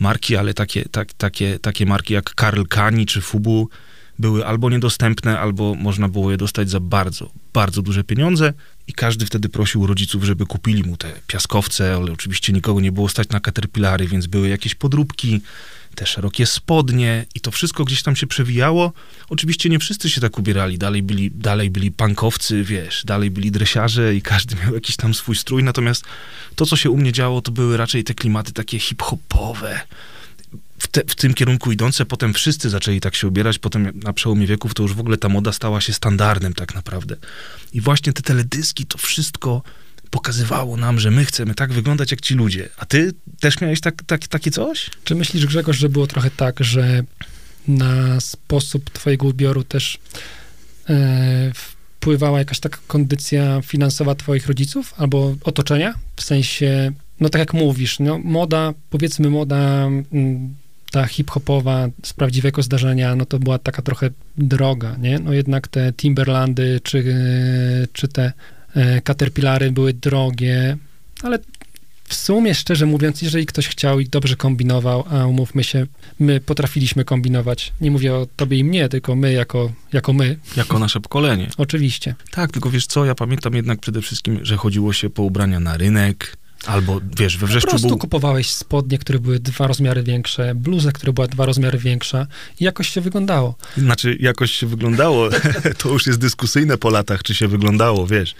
[0.00, 3.68] marki, ale takie, tak, takie, takie marki jak Karl Kani czy Fubu
[4.18, 8.52] były albo niedostępne, albo można było je dostać za bardzo, bardzo duże pieniądze
[8.86, 13.08] i każdy wtedy prosił rodziców, żeby kupili mu te piaskowce, ale oczywiście nikogo nie było
[13.08, 15.40] stać na caterpillary, więc były jakieś podróbki,
[15.94, 18.92] te szerokie spodnie i to wszystko gdzieś tam się przewijało.
[19.28, 24.14] Oczywiście nie wszyscy się tak ubierali, dalej byli, dalej byli punkowcy, wiesz, dalej byli dresiarze
[24.14, 26.04] i każdy miał jakiś tam swój strój, natomiast
[26.54, 29.80] to, co się u mnie działo, to były raczej te klimaty takie hip-hopowe,
[30.78, 34.46] w, te, w tym kierunku idące, potem wszyscy zaczęli tak się ubierać, potem na przełomie
[34.46, 37.16] wieków to już w ogóle ta moda stała się standardem tak naprawdę.
[37.72, 39.62] I właśnie te teledyski, to wszystko
[40.12, 42.68] pokazywało nam, że my chcemy tak wyglądać jak ci ludzie.
[42.76, 44.90] A ty też miałeś tak, tak, takie coś?
[45.04, 47.02] Czy myślisz, Grzegorz, że było trochę tak, że
[47.68, 49.98] na sposób twojego ubioru też
[50.88, 55.94] e, wpływała jakaś taka kondycja finansowa twoich rodziców albo otoczenia?
[56.16, 60.54] W sensie, no tak jak mówisz, no moda, powiedzmy moda mm,
[60.90, 65.18] ta hip-hopowa z prawdziwego zdarzenia, no to była taka trochę droga, nie?
[65.18, 67.04] No jednak te Timberlandy czy,
[67.92, 68.32] czy te e,
[69.04, 70.76] Caterpillary były drogie,
[71.22, 71.38] ale
[72.04, 75.86] w sumie, szczerze mówiąc, jeżeli ktoś chciał i dobrze kombinował, a umówmy się,
[76.18, 77.72] my potrafiliśmy kombinować.
[77.80, 81.48] Nie mówię o tobie i mnie, tylko my jako, jako my, Jako nasze pokolenie.
[81.56, 82.14] oczywiście.
[82.30, 85.76] Tak, tylko wiesz co, ja pamiętam jednak przede wszystkim, że chodziło się po ubrania na
[85.76, 87.98] rynek, albo wiesz, we Po wrzeszczu prostu był...
[87.98, 92.26] kupowałeś spodnie, które były dwa rozmiary większe, bluzę, która była dwa rozmiary większa
[92.60, 93.54] i jakoś się wyglądało.
[93.76, 95.28] Znaczy, jakoś się wyglądało.
[95.78, 98.34] to już jest dyskusyjne po latach, czy się wyglądało, wiesz.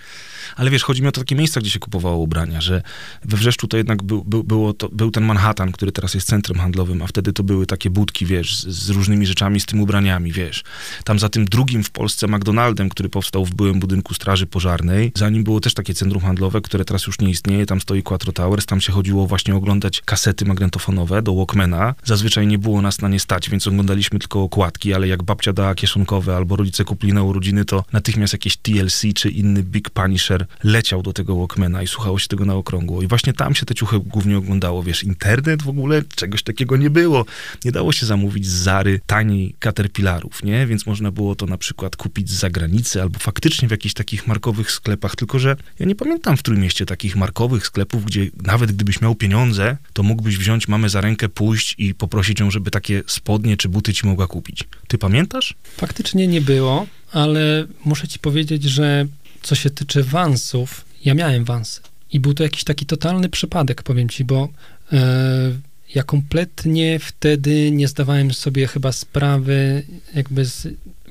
[0.56, 2.82] Ale wiesz, chodzi mi o to takie miejsca, gdzie się kupowało ubrania, że
[3.24, 6.58] we Wrzeszczu to jednak był, był, było to, był ten Manhattan, który teraz jest centrum
[6.58, 10.32] handlowym, a wtedy to były takie budki, wiesz, z, z różnymi rzeczami, z tymi ubraniami,
[10.32, 10.64] wiesz.
[11.04, 15.30] Tam za tym drugim w Polsce McDonaldem, który powstał w byłym budynku Straży Pożarnej, za
[15.30, 18.66] nim było też takie centrum handlowe, które teraz już nie istnieje, tam stoi Quattro Towers,
[18.66, 21.94] tam się chodziło właśnie oglądać kasety magnetofonowe do Walkmana.
[22.04, 25.74] Zazwyczaj nie było nas na nie stać, więc oglądaliśmy tylko okładki, ale jak babcia dała
[25.74, 30.31] kieszonkowe albo rodzice kupili na urodziny, to natychmiast jakieś TLC czy inny Big Punisher
[30.64, 33.02] leciał do tego Walkmana i słuchało się tego na okrągło.
[33.02, 34.82] I właśnie tam się te ciuchy głównie oglądało.
[34.82, 37.24] Wiesz, internet w ogóle czegoś takiego nie było.
[37.64, 40.66] Nie dało się zamówić z Zary taniej Caterpillarów, nie?
[40.66, 44.70] Więc można było to na przykład kupić z zagranicy albo faktycznie w jakichś takich markowych
[44.70, 45.16] sklepach.
[45.16, 49.76] Tylko, że ja nie pamiętam w Trójmieście takich markowych sklepów, gdzie nawet gdybyś miał pieniądze,
[49.92, 53.94] to mógłbyś wziąć mamę za rękę, pójść i poprosić ją, żeby takie spodnie czy buty
[53.94, 54.64] ci mogła kupić.
[54.88, 55.54] Ty pamiętasz?
[55.76, 59.06] Faktycznie nie było, ale muszę ci powiedzieć, że
[59.42, 61.80] co się tyczy wansów, ja miałem wansy.
[62.12, 64.48] I był to jakiś taki totalny przypadek, powiem ci, bo
[64.92, 65.52] e,
[65.94, 69.82] ja kompletnie wtedy nie zdawałem sobie chyba sprawy
[70.14, 70.68] jakby z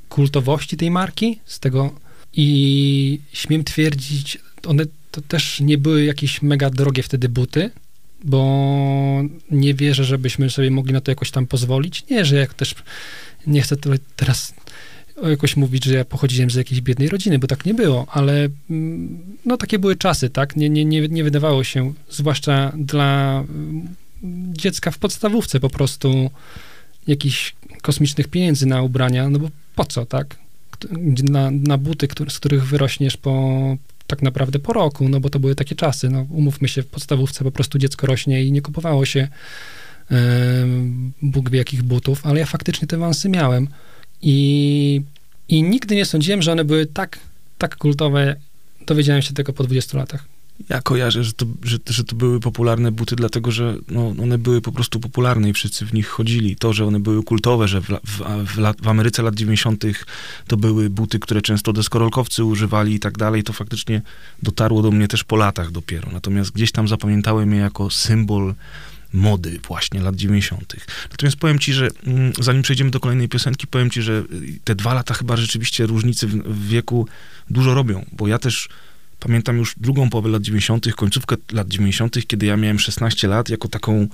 [0.09, 1.93] kultowości tej marki, z tego
[2.33, 7.71] i śmiem twierdzić, one to też nie były jakieś mega drogie wtedy buty,
[8.23, 12.05] bo nie wierzę, żebyśmy sobie mogli na to jakoś tam pozwolić.
[12.09, 12.75] Nie, że jak też
[13.47, 13.75] nie chcę
[14.15, 14.53] teraz
[15.29, 19.19] jakoś mówić, że ja pochodziłem z jakiejś biednej rodziny, bo tak nie było, ale mm,
[19.45, 20.55] no takie były czasy, tak?
[20.55, 23.87] Nie, nie, nie, nie wydawało się, zwłaszcza dla mm,
[24.53, 26.29] dziecka w podstawówce po prostu
[27.07, 30.35] jakichś kosmicznych pieniędzy na ubrania, no bo po co, tak?
[31.23, 35.39] Na, na buty, który, z których wyrośniesz po tak naprawdę po roku, no bo to
[35.39, 39.05] były takie czasy, no umówmy się, w podstawówce po prostu dziecko rośnie i nie kupowało
[39.05, 39.27] się
[41.21, 43.67] Bóg wie jakich butów, ale ja faktycznie te wansy miałem
[44.21, 45.01] i,
[45.49, 47.19] i nigdy nie sądziłem, że one były tak,
[47.57, 48.35] tak kultowe.
[48.85, 50.25] Dowiedziałem się tego po 20 latach.
[50.69, 54.61] Ja kojarzę, że to, że, że to były popularne buty, dlatego że no, one były
[54.61, 56.55] po prostu popularne i wszyscy w nich chodzili.
[56.55, 59.83] To, że one były kultowe, że w, w, w, lat, w Ameryce lat 90.
[60.47, 64.01] to były buty, które często deskorolkowcy używali i tak dalej, to faktycznie
[64.43, 66.11] dotarło do mnie też po latach dopiero.
[66.11, 68.53] Natomiast gdzieś tam zapamiętałem je jako symbol
[69.13, 70.75] mody właśnie lat 90.
[71.11, 74.75] Natomiast powiem ci, że mm, zanim przejdziemy do kolejnej piosenki, powiem ci, że y, te
[74.75, 77.07] dwa lata chyba rzeczywiście różnicy w, wieku
[77.49, 78.69] dużo robią, bo ja też
[79.19, 83.67] pamiętam już drugą połowę lat 90., końcówkę lat 90., kiedy ja miałem 16 lat, jako
[83.67, 84.07] taką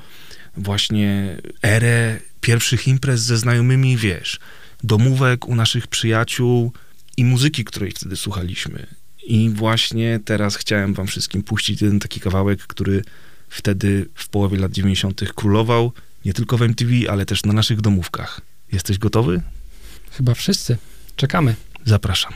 [0.58, 4.40] właśnie erę pierwszych imprez ze znajomymi, wiesz,
[4.84, 6.72] domówek u naszych przyjaciół
[7.18, 8.88] i muzyki, której wtedy słuchaliśmy.
[9.28, 13.02] I właśnie teraz chciałem wam wszystkim puścić jeden taki kawałek, który
[13.50, 15.22] wtedy w połowie lat 90.
[15.36, 15.92] królował,
[16.26, 18.42] nie tylko w MTV, ale też na naszych domówkach.
[18.72, 19.42] Jesteś gotowy?
[20.12, 20.78] Chyba wszyscy.
[21.16, 21.56] Czekamy.
[21.86, 22.34] Zapraszam.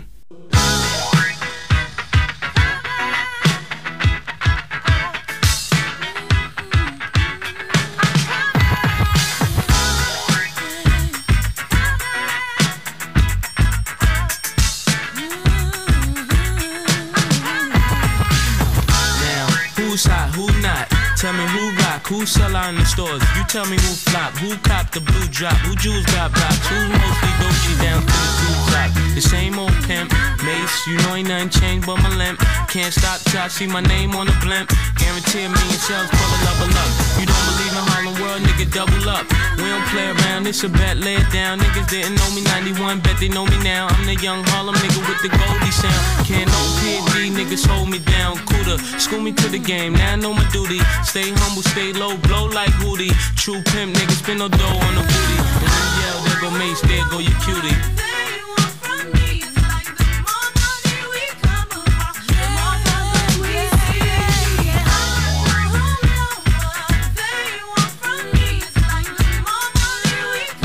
[22.22, 23.24] Who sell out in the stores.
[23.36, 26.88] You tell me who flop, who cop the blue drop, who jewels got blocks, who's
[26.94, 28.90] mostly Dolce down to the two top.
[29.16, 30.14] The same old pimp,
[30.46, 32.40] Mace, you know ain't nothing changed but my limp.
[32.70, 34.70] Can't stop till I see my name on the blimp.
[35.02, 36.90] Guarantee a million sales, pull a level up.
[37.20, 39.26] You don't believe in Harlem World, nigga, double up.
[39.58, 41.60] We don't play around, it's a bet, lay it down.
[41.60, 43.88] Niggas didn't know me 91, bet they know me now.
[43.92, 46.02] I'm the young Harlem nigga with the Goldie sound.
[46.26, 48.38] Can't no PD, niggas hold me down.
[48.48, 50.80] Cooler, school me to the game, now I know my duty.
[51.04, 53.14] Stay humble, stay low, blow like Hootie.
[53.36, 55.38] True pimp, niggas spin no dough on the booty.
[55.38, 57.76] And then yell, there go Mace, there go your cutie.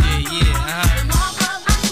[0.06, 0.92] Yeah, yeah.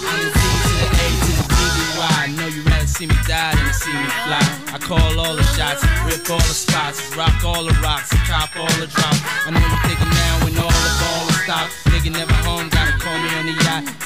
[0.05, 2.33] I'm the D to the A to the D to the Y.
[2.37, 4.43] Know you rather see me die than see me fly.
[4.73, 8.65] I call all the shots, rip all the spots, rock all the rocks, cop all
[8.81, 9.21] the drops.
[9.45, 9.94] I know you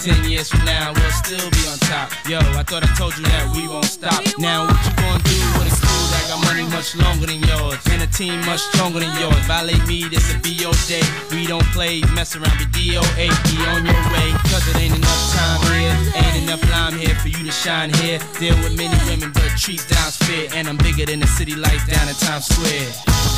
[0.10, 2.10] Ten years from now, we'll still be on top.
[2.26, 4.26] Yo, I thought I told you that we won't stop.
[4.42, 7.78] Now what you gonna do with a crew that got money much longer than yours
[7.94, 9.38] and a team much stronger than yours?
[9.46, 11.06] Violate me, this'll be your day.
[11.30, 14.34] We don't play, mess around, be DOA, be on your way.
[14.50, 18.18] Cause it ain't enough time here, ain't enough lime here for you to shine here.
[18.42, 20.50] Deal with many women, but treat down's fair.
[20.58, 22.90] And I'm bigger than the city lights down in Times Square.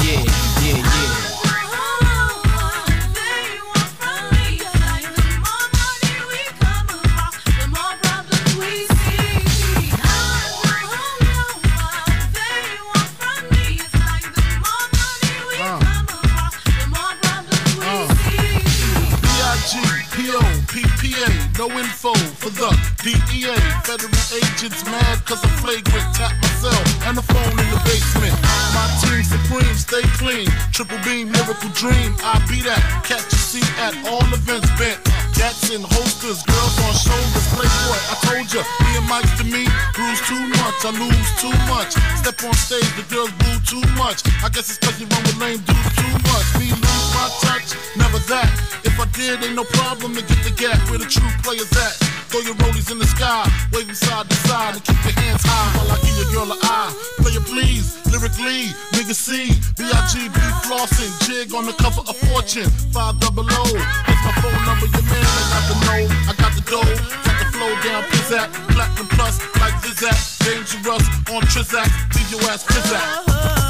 [0.08, 0.24] Yeah,
[0.64, 1.51] yeah, yeah.
[21.62, 22.12] No info
[22.42, 22.74] for the
[23.06, 23.54] DEA.
[23.86, 26.10] Federal agents mad cause I'm flagrant.
[26.18, 28.34] Tap myself and the phone in the basement.
[28.74, 30.50] My team supreme, stay clean.
[30.74, 32.18] Triple beam, miracle dream.
[32.26, 32.82] I be that.
[33.06, 34.98] Catch a seat at all events bent.
[35.38, 37.46] Gats and holsters, girls on shoulders.
[37.54, 39.70] Playboy, I told ya, me and Mike to me.
[39.94, 41.94] Bruise too much, I lose too much.
[42.18, 44.26] Step on stage, the girls boo too much.
[44.42, 46.48] I guess it's cause you run with lame dudes too much.
[46.58, 48.50] Me lose my touch, never that.
[48.82, 52.11] If I did, ain't no problem to get the gap where the true players at.
[52.32, 55.68] Throw your rollies in the sky, waving side to side, and keep your hands high
[55.76, 56.96] while I give your girl a eye.
[57.20, 63.20] Play it please, lyrically, nigga C, B-I-G-B flossing, jig on the cover of Fortune, 5
[63.20, 63.64] double O.
[63.68, 66.88] It's my phone number, your man, I got the know, I got the dough,
[67.28, 71.04] got the flow down, pizzat, platinum plus, like Zizak, dangerous
[71.36, 73.61] on Trizak, leave your ass pizzat.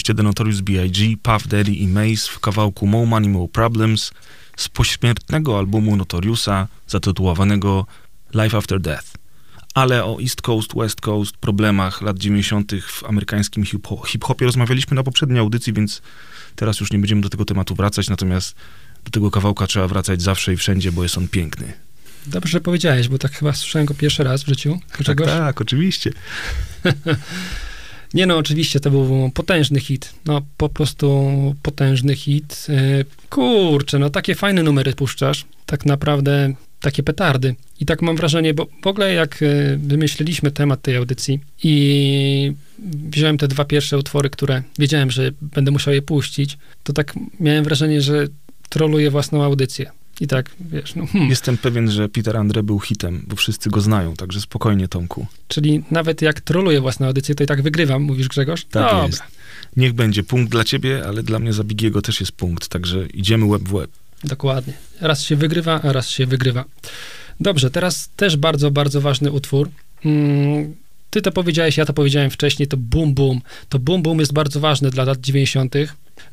[0.00, 4.12] Oczywiście The Notorious B.I.G., Puff Daddy i Mace w kawałku Mo Money, Mo Problems
[4.56, 7.86] z pośmiertnego albumu Notoriusa zatytułowanego
[8.34, 9.06] Life After Death.
[9.74, 12.72] Ale o East Coast, West Coast, problemach lat 90.
[12.82, 16.02] w amerykańskim hip- hip-hopie rozmawialiśmy na poprzedniej audycji, więc
[16.56, 18.54] teraz już nie będziemy do tego tematu wracać, natomiast
[19.04, 21.72] do tego kawałka trzeba wracać zawsze i wszędzie, bo jest on piękny.
[22.26, 24.78] Dobrze, że powiedziałeś, bo tak chyba słyszałem go pierwszy raz w życiu.
[25.04, 26.12] Tak, tak, oczywiście.
[28.14, 30.14] Nie no, oczywiście to był potężny hit.
[30.26, 31.30] No po prostu
[31.62, 32.66] potężny hit.
[32.68, 35.44] Yy, Kurczę, no takie fajne numery puszczasz.
[35.66, 37.54] Tak naprawdę takie petardy.
[37.80, 42.52] I tak mam wrażenie, bo w ogóle jak yy, wymyśliliśmy temat tej audycji i
[43.10, 47.64] wziąłem te dwa pierwsze utwory, które wiedziałem, że będę musiał je puścić, to tak miałem
[47.64, 48.26] wrażenie, że
[48.68, 49.90] troluję własną audycję.
[50.20, 51.30] I tak, wiesz, no hmm.
[51.30, 55.26] Jestem pewien, że Peter Andre był hitem, bo wszyscy go znają, także spokojnie, Tomku.
[55.48, 58.64] Czyli nawet jak troluję własną audycję, to i tak wygrywam, mówisz Grzegorz?
[58.64, 59.06] Tak Dobra.
[59.06, 59.22] jest.
[59.76, 63.44] Niech będzie punkt dla ciebie, ale dla mnie za Bigiego też jest punkt, także idziemy
[63.44, 63.90] łeb w łeb.
[64.24, 64.72] Dokładnie.
[65.00, 66.64] Raz się wygrywa, a raz się wygrywa.
[67.40, 69.70] Dobrze, teraz też bardzo, bardzo ważny utwór.
[70.04, 70.74] Mm,
[71.10, 73.40] Ty to powiedziałeś, ja to powiedziałem wcześniej, to Boom Boom.
[73.68, 75.74] To Boom Boom jest bardzo ważne dla lat 90.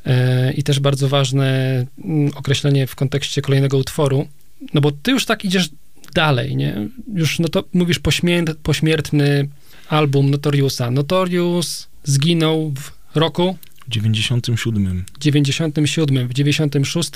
[0.06, 4.28] e, i też bardzo ważne mm, określenie w kontekście kolejnego utworu,
[4.74, 5.70] no bo ty już tak idziesz
[6.14, 6.88] dalej, nie?
[7.14, 9.48] Już, no to mówisz pośmier- pośmiertny
[9.88, 10.90] album Notoriusa.
[10.90, 17.10] Notorius zginął w roku W 97 97, w 96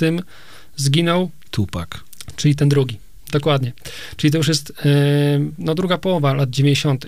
[0.75, 1.89] zginął Tupac.
[2.35, 2.97] czyli ten drugi.
[3.33, 3.73] Dokładnie.
[4.17, 4.89] Czyli to już jest e,
[5.57, 7.07] no, druga połowa lat 90.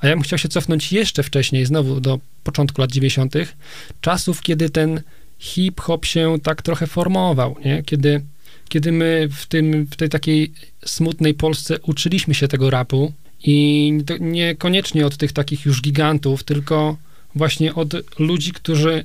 [0.00, 3.34] A ja bym chciał się cofnąć jeszcze wcześniej, znowu do początku lat 90.,
[4.00, 5.00] czasów, kiedy ten
[5.38, 7.82] hip-hop się tak trochę formował, nie?
[7.82, 8.22] Kiedy,
[8.68, 10.52] kiedy my w, tym, w tej takiej
[10.84, 13.12] smutnej Polsce uczyliśmy się tego rapu
[13.44, 16.96] i niekoniecznie od tych takich już gigantów, tylko
[17.34, 19.04] właśnie od ludzi, którzy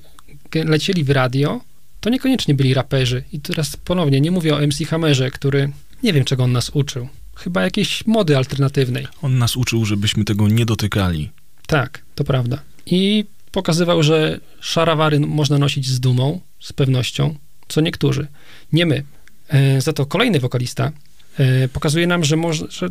[0.54, 1.62] lecieli w radio,
[2.02, 3.24] to niekoniecznie byli raperzy.
[3.34, 5.72] I teraz ponownie, nie mówię o MC Hammerze, który,
[6.04, 7.08] nie wiem czego on nas uczył.
[7.36, 9.08] Chyba jakiejś mody alternatywnej.
[9.22, 11.30] On nas uczył, żebyśmy tego nie dotykali.
[11.68, 12.60] Tak, to prawda.
[12.86, 17.36] i pokazywał, że szarawary można nosić z dumą, z pewnością,
[17.68, 18.28] co niektórzy.
[18.74, 19.04] Nie my.
[19.48, 20.92] E, za to kolejny wokalista
[21.38, 22.90] e, pokazuje nam, że, moż, że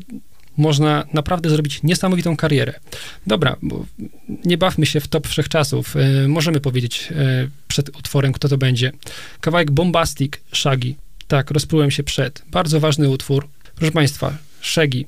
[0.56, 2.74] można naprawdę zrobić niesamowitą karierę.
[3.26, 3.86] Dobra, bo
[4.44, 5.96] nie bawmy się w top wszechczasów.
[5.96, 8.92] E, możemy powiedzieć e, przed utworem, kto to będzie.
[9.40, 10.94] Kawałek Bombastic Shaggy.
[11.30, 12.42] Tak, rozprułem się przed.
[12.50, 13.48] Bardzo ważny utwór.
[13.74, 15.04] Proszę Państwa, Shaggy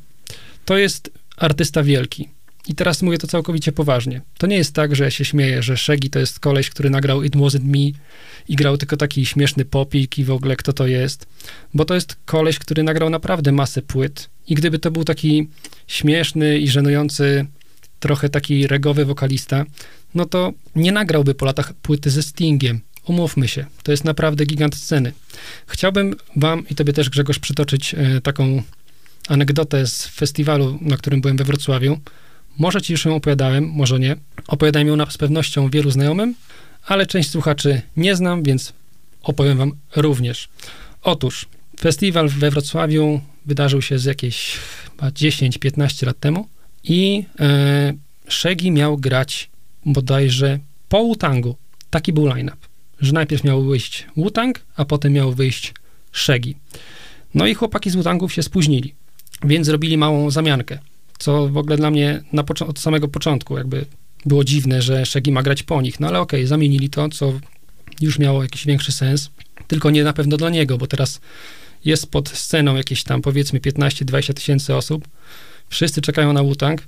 [0.64, 2.28] to jest artysta wielki.
[2.68, 4.20] I teraz mówię to całkowicie poważnie.
[4.38, 7.22] To nie jest tak, że ja się śmieję, że Shaggy to jest koleś, który nagrał
[7.22, 7.98] It Wasn't Me
[8.48, 11.26] i grał tylko taki śmieszny popik i w ogóle kto to jest.
[11.74, 14.30] Bo to jest koleś, który nagrał naprawdę masę płyt.
[14.48, 15.48] I gdyby to był taki
[15.86, 17.46] śmieszny i żenujący,
[18.00, 19.64] trochę taki regowy wokalista,
[20.14, 22.80] no to nie nagrałby po latach płyty ze Stingiem.
[23.06, 25.12] Umówmy się, to jest naprawdę gigant sceny.
[25.66, 28.62] Chciałbym wam i tobie też, Grzegorz, przytoczyć e, taką
[29.28, 32.00] anegdotę z festiwalu, na którym byłem we Wrocławiu.
[32.58, 34.16] Może ci już ją opowiadałem, może nie.
[34.46, 36.34] Opowiadałem ją z pewnością wielu znajomym,
[36.86, 38.72] ale część słuchaczy nie znam, więc
[39.22, 40.48] opowiem wam również.
[41.02, 41.46] Otóż,
[41.80, 44.58] festiwal we Wrocławiu wydarzył się z jakieś
[44.90, 46.48] chyba 10-15 lat temu
[46.84, 47.92] i e,
[48.28, 49.50] Shaggy miał grać
[49.84, 51.54] bodajże po Wu-Tangu.
[51.90, 52.56] Taki był line-up,
[53.02, 55.74] że najpierw miał wyjść Wu-Tang, a potem miał wyjść
[56.12, 56.54] Shaggy.
[57.34, 58.94] No i chłopaki z Wu-Tangów się spóźnili,
[59.44, 60.78] więc zrobili małą zamiankę,
[61.18, 63.86] co w ogóle dla mnie na od samego początku jakby
[64.26, 67.32] było dziwne, że Shaggy ma grać po nich, no ale okej, zamienili to, co
[68.00, 69.30] już miało jakiś większy sens,
[69.68, 71.20] tylko nie na pewno dla niego, bo teraz
[71.84, 75.08] jest pod sceną jakieś tam powiedzmy 15-20 tysięcy osób,
[75.68, 76.78] wszyscy czekają na Wu-Tang,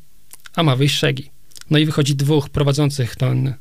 [0.55, 1.23] a ma wyjść Shaggy.
[1.71, 3.55] No i wychodzi dwóch prowadzących ten,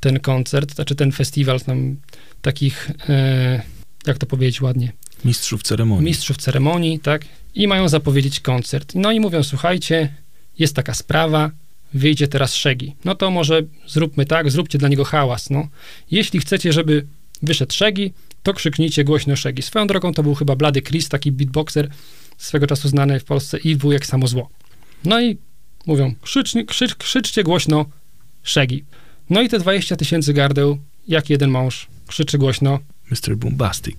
[0.00, 1.96] ten koncert, znaczy ten festiwal tam
[2.42, 3.62] takich, e,
[4.06, 4.92] jak to powiedzieć ładnie,
[5.24, 6.04] Mistrzów ceremonii.
[6.04, 7.24] mistrzów ceremonii, tak?
[7.54, 8.92] I mają zapowiedzieć koncert.
[8.94, 10.14] No i mówią, słuchajcie,
[10.58, 11.50] jest taka sprawa,
[11.94, 12.92] wyjdzie teraz Shaggy.
[13.04, 15.68] No to może zróbmy tak, zróbcie dla niego hałas, no.
[16.10, 17.06] Jeśli chcecie, żeby
[17.42, 18.10] wyszedł Shaggy,
[18.42, 19.62] to krzyknijcie głośno Shaggy.
[19.62, 21.88] Swoją drogą to był chyba Blady Chris, taki beatboxer,
[22.38, 24.50] swego czasu znany w Polsce i wujek samo zło.
[25.04, 25.38] No i
[25.86, 27.86] mówią, krzycz, krzycz, krzyczcie głośno
[28.44, 28.84] Shaggy.
[29.30, 32.78] No i te 20 tysięcy gardeł, jak jeden mąż, krzyczy głośno
[33.10, 33.36] Mr.
[33.36, 33.96] Bombastic.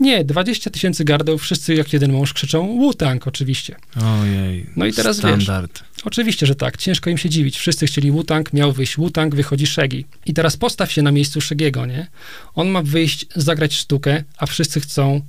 [0.00, 3.76] nie, 20 tysięcy gardeł, wszyscy jak jeden mąż krzyczą Wu-Tang oczywiście.
[4.20, 4.66] Ojej.
[4.76, 5.84] No i teraz Standard.
[6.04, 7.58] Oczywiście, że tak, ciężko im się dziwić.
[7.58, 10.04] Wszyscy chcieli Wu-Tang, miał wyjść Wu-Tang, wychodzi Shaggy.
[10.26, 12.06] I teraz postaw się na miejscu Shaggy'ego, nie?
[12.54, 15.20] On ma wyjść, zagrać sztukę, a wszyscy chcą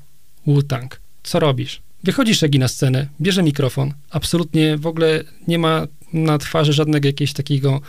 [0.48, 1.00] Wu-Tang.
[1.24, 1.82] Co robisz?
[2.04, 7.34] Wychodzi Shaggy na scenę, bierze mikrofon, absolutnie w ogóle nie ma na twarzy żadnego jakiegoś
[7.34, 7.82] takiego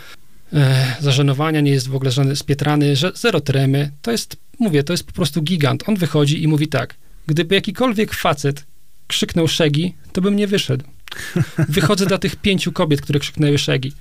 [0.53, 3.91] e, zażenowania, nie jest w ogóle żaden spietrany, że, zero tremy.
[4.03, 5.89] To jest, mówię, to jest po prostu gigant.
[5.89, 6.95] On wychodzi i mówi tak,
[7.27, 8.65] gdyby jakikolwiek facet
[9.07, 10.85] krzyknął Shaggy, to bym nie wyszedł.
[11.69, 13.93] Wychodzę dla tych pięciu kobiet, które krzyknęły Shaggy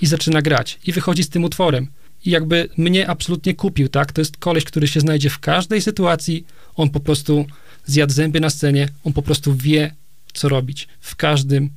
[0.00, 1.88] i zaczyna grać i wychodzi z tym utworem.
[2.24, 4.12] I jakby mnie absolutnie kupił, tak?
[4.12, 6.46] To jest koleś, który się znajdzie w każdej sytuacji.
[6.76, 7.46] On po prostu
[7.86, 9.94] zjadł zęby na scenie, on po prostu wie,
[10.32, 10.88] co robić.
[11.00, 11.70] W każdym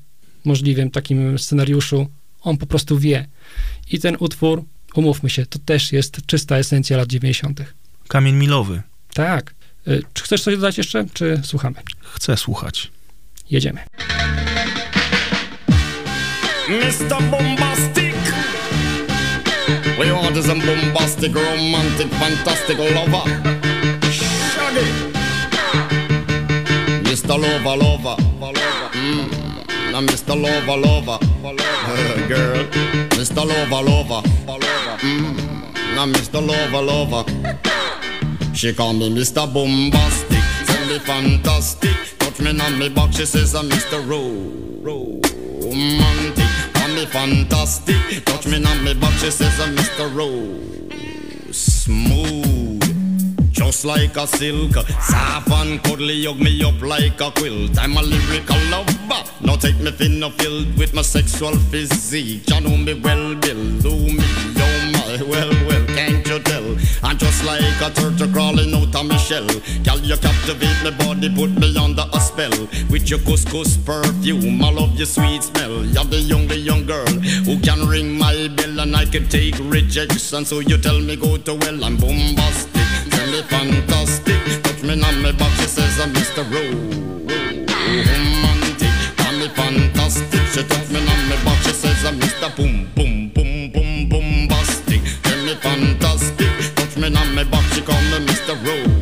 [0.46, 2.08] możliwym takim scenariuszu
[2.42, 3.28] on po prostu wie.
[3.92, 4.64] I ten utwór,
[4.96, 7.62] umówmy się, to też jest czysta esencja lat 90.
[8.08, 8.82] Kamień milowy.
[9.14, 9.54] Tak.
[9.88, 11.76] Y, Czy chcesz coś dodać jeszcze, czy słuchamy?
[12.02, 12.92] Chcę słuchać.
[13.50, 13.82] Jedziemy.
[16.70, 17.24] Mr.
[17.32, 18.16] Bombastic.
[19.98, 20.08] We
[20.40, 23.24] is a bombastic, romantic, fantastic lover.
[24.54, 24.86] Shaggy.
[27.04, 27.38] Mr.
[27.38, 28.18] Lover, lover.
[28.96, 29.41] Mm.
[30.08, 30.36] Mr.
[30.42, 31.20] Lover, lover.
[32.28, 32.66] Girl.
[33.18, 33.46] Mr.
[33.46, 34.22] Lover, lover.
[35.00, 36.14] Mm.
[36.14, 36.40] Mr.
[36.46, 37.24] Lover, lover.
[38.54, 39.52] She call me Mr.
[39.52, 41.96] Bombastic, tell me fantastic.
[42.20, 44.00] Touch me on me back, she says I'm Mr.
[44.08, 45.22] Ro-
[45.64, 46.46] Romantic.
[46.74, 50.14] Call me fantastic, touch me on me back, she says I'm Mr.
[50.16, 52.51] Ro- Smooth.
[53.62, 57.78] Just like a silk, soft and cuddly, hug me up like a quilt.
[57.78, 59.24] I'm a lyrical lover.
[59.42, 62.50] Now take me thin or filled with my sexual physique.
[62.50, 63.64] You know me well, Bill.
[63.80, 64.18] Do me,
[64.58, 66.76] oh my, well, well, can't you tell?
[67.04, 69.48] I'm just like a turtle crawling out of my shell.
[69.84, 72.68] Girl, you captivate my body, put me under a spell.
[72.90, 75.86] With your couscous perfume, I love your sweet smell.
[75.86, 77.14] You're the only young girl
[77.46, 80.46] who can ring my bell, and I can take rejection.
[80.46, 82.81] So you tell me go to well, I'm bombastic.
[83.32, 84.62] Me fantastic.
[84.64, 86.44] Touch me on my back, she says I'm Mr.
[86.52, 87.30] Romantic.
[89.16, 90.42] Tell me fantastic.
[90.52, 92.54] She touch me on my back, she says I'm Mr.
[92.58, 95.02] Boom Boom Boom Boom Bombastic.
[95.24, 96.76] Tell me fantastic.
[96.76, 98.56] Touch me on my back, she call me Mr.
[98.66, 98.96] Ro-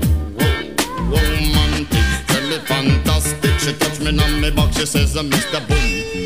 [1.10, 2.06] Romantic.
[2.28, 3.60] Tell me fantastic.
[3.60, 5.60] She touch me on my back, she says I'm Mr.
[5.68, 6.19] Boom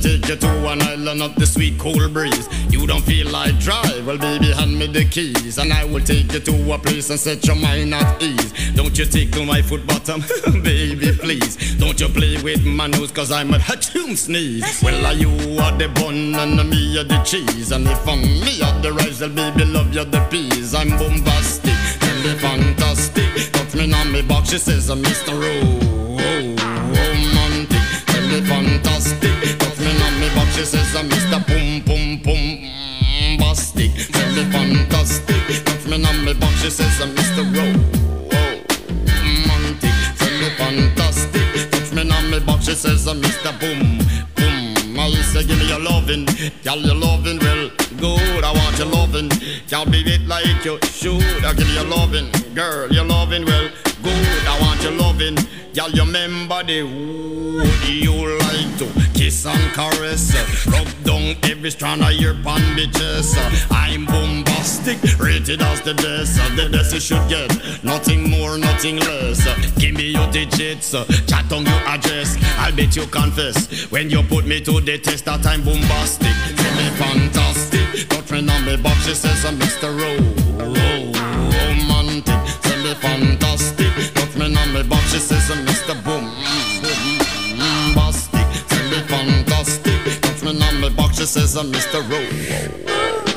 [0.00, 2.48] take you to an island of the sweet cool breeze.
[2.72, 4.06] You don't feel like drive?
[4.06, 7.18] Well, baby, hand me the keys, and I will take you to a place and
[7.18, 8.52] set your mind at ease.
[8.74, 10.20] Don't you tickle my foot bottom,
[10.62, 11.76] baby, please.
[11.78, 14.82] Don't you play with my nose, cause I'm a hatchoon sneeze.
[14.82, 15.30] Well, are you
[15.60, 17.72] are the bun and me are the cheese.
[17.72, 20.74] And if I'm me are the rice, well, baby, love you the peas.
[20.74, 23.52] I'm bombastic, tell me fantastic.
[23.52, 25.32] Touch me on me box, she says, I'm Mr.
[25.32, 25.86] Ro-
[26.94, 28.06] romantic.
[28.06, 29.39] Tell me fantastic.
[30.60, 31.40] She says, I'm Mr.
[31.46, 34.12] Boom Boom Boom Bastic.
[34.12, 35.64] Tell me fantastic.
[35.64, 37.44] Touch me on me box, she says, I'm Mr.
[37.56, 37.80] Ro-
[39.08, 39.96] romantic.
[40.18, 41.70] Tell me fantastic.
[41.70, 43.58] Touch me on me box, she says, I'm Mr.
[43.58, 44.04] Boom
[44.36, 44.98] Boom.
[45.00, 46.26] I say, give me your loving,
[46.62, 48.44] girl, your loving, well, good.
[48.44, 49.30] I want your loving,
[49.66, 51.22] can't be it like you should.
[51.42, 53.70] I give you your loving, girl, your loving, well,
[54.02, 54.46] good.
[54.46, 55.36] I want your loving,
[55.72, 58.39] girl, you remember the like to
[59.40, 63.36] kiss and caress, rub down every strand of your bandages.
[63.70, 67.50] I'm bombastic, rated as the best, the best you should get,
[67.84, 69.40] nothing more, nothing less.
[69.78, 70.90] Give me your digits,
[71.26, 72.36] chat on your address.
[72.58, 76.36] I'll bet you confess when you put me to the test that I'm bombastic.
[76.56, 79.88] Tell me fantastic, me on me box, she says I'm Mr.
[80.00, 81.12] Ro- Ro-
[81.54, 82.40] romantic.
[82.62, 83.92] Tell me fantastic,
[84.36, 86.04] me on me box, she says I'm Mr.
[86.04, 86.09] Boom.
[91.20, 92.00] She says I'm Mr.
[92.08, 92.16] Ro-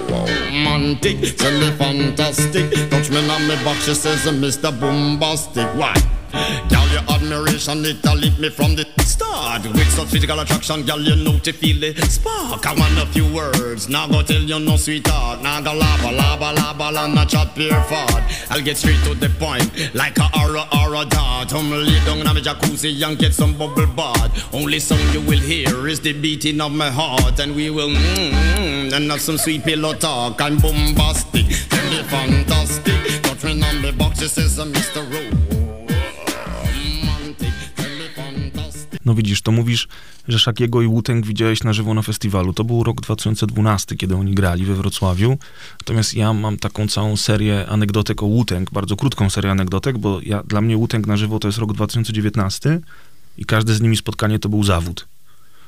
[0.08, 1.36] romantic.
[1.36, 2.72] Tell me fantastic.
[2.90, 4.72] Touch me on me box, she says, I'm Mr.
[4.80, 5.68] Bombastic.
[5.76, 5.94] Why?
[6.34, 9.64] Girl, your admiration, it lit me from the start.
[9.64, 12.66] With such physical attraction, girl, you know to feel the spark.
[12.66, 15.42] I want a few words, now go tell you no sweetheart.
[15.44, 18.24] Now go lava, lava, lava, la, not chat pure fart.
[18.50, 21.54] I'll get straight to the point, like a aura, aura dart.
[21.54, 24.54] I'm lay down in a jacuzzi and get some bubble bath.
[24.54, 28.92] Only song you will hear is the beating of my heart, and we will mm,
[28.92, 30.42] and have some sweet pillow talk.
[30.42, 33.22] I'm bombastic, tell me fantastic.
[33.22, 35.04] Touch me on the box, she says, Mr.
[35.04, 35.63] Romantic,
[39.06, 39.88] No widzisz, to mówisz,
[40.28, 42.54] że Szakiego i Wu-Tang widziałeś na żywo na festiwalu.
[42.54, 45.38] To był rok 2012, kiedy oni grali we Wrocławiu.
[45.82, 50.44] Natomiast ja mam taką całą serię anegdotek o Wu-Tang, bardzo krótką serię anegdotek, bo ja,
[50.44, 52.80] dla mnie Wu-Tang na żywo to jest rok 2019
[53.38, 55.08] i każde z nimi spotkanie to był zawód.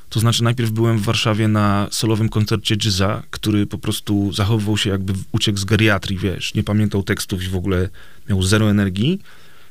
[0.10, 4.90] To znaczy najpierw byłem w Warszawie na solowym koncercie Jizza, który po prostu zachowywał się
[4.90, 7.90] jakby uciekł z geriatrii, wiesz, nie pamiętał tekstów i w ogóle
[8.30, 9.22] miał zero energii.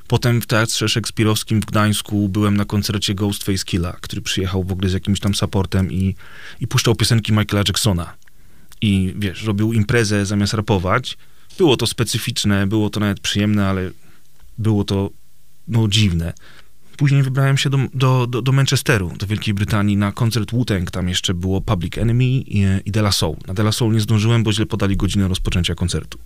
[0.09, 4.88] Potem w Teatrze Szekspirowskim w Gdańsku byłem na koncercie Ghostface Killa, który przyjechał w ogóle
[4.88, 6.14] z jakimś tam supportem i,
[6.61, 8.14] i puszczał piosenki Michaela Jacksona.
[8.80, 11.18] I wiesz, robił imprezę zamiast rapować.
[11.59, 13.90] Było to specyficzne, było to nawet przyjemne, ale
[14.59, 15.11] było to
[15.68, 16.32] no, dziwne.
[16.96, 20.90] Później wybrałem się do, do, do, do Manchesteru, do Wielkiej Brytanii na koncert Wu-Tang.
[20.90, 23.36] Tam jeszcze było Public Enemy i, i De La Soul.
[23.46, 26.18] Na De La Soul nie zdążyłem, bo źle podali godzinę rozpoczęcia koncertu.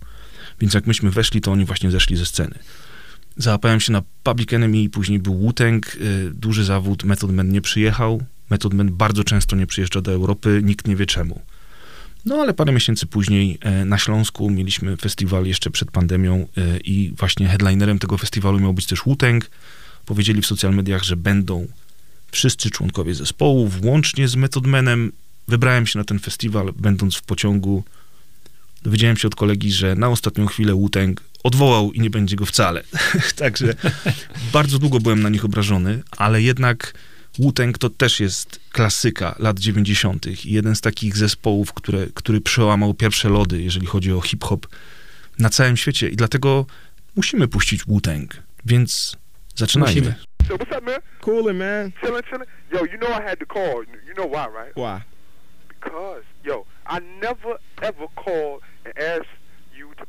[0.61, 2.59] Więc jak myśmy weszli, to oni właśnie zeszli ze sceny.
[3.39, 7.61] Załapałem się na Public Enemy i później był Wu-Tang, y, duży zawód, Method Man nie
[7.61, 8.23] przyjechał.
[8.49, 11.41] Method Man bardzo często nie przyjeżdża do Europy, nikt nie wie czemu.
[12.25, 17.13] No ale parę miesięcy później e, na Śląsku mieliśmy festiwal jeszcze przed pandemią e, i
[17.17, 19.49] właśnie headlinerem tego festiwalu miał być też Wu-Tang.
[20.05, 21.67] Powiedzieli w social mediach, że będą
[22.31, 25.11] wszyscy członkowie zespołu, włącznie z Method Manem.
[25.47, 27.83] Wybrałem się na ten festiwal, będąc w pociągu.
[28.83, 32.83] Dowiedziałem się od kolegi, że na ostatnią chwilę Wu-Tang odwołał i nie będzie go wcale.
[33.35, 33.73] Także
[34.53, 36.93] bardzo długo byłem na nich obrażony, ale jednak
[37.39, 40.45] Wu-Tang to też jest klasyka lat 90.
[40.45, 44.67] i jeden z takich zespołów, które, który przełamał pierwsze lody, jeżeli chodzi o hip-hop
[45.39, 46.65] na całym świecie i dlatego
[47.15, 48.33] musimy puścić Wu-Tang.
[48.65, 49.17] Więc
[49.55, 50.01] zaczynajmy.
[50.01, 50.15] Musimy.
[50.47, 50.99] So what's up, man?
[51.21, 51.91] Coolin', man.
[52.01, 52.45] Chillin', chillin'.
[52.71, 53.83] Yo, you know I had to call.
[54.07, 54.75] You know why, right?
[54.75, 55.01] Why?
[55.67, 59.38] Because, yo, I never ever called and asked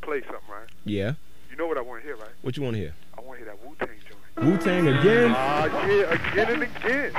[0.03, 0.68] play something, right?
[0.84, 1.14] Yeah.
[1.51, 2.30] You know what I want to hear, right?
[2.42, 2.94] What you want to hear?
[3.16, 4.46] I want to hear that Wu Tang joint.
[4.46, 5.32] Wu Tang again?
[5.36, 7.12] Ah, yeah, again and again.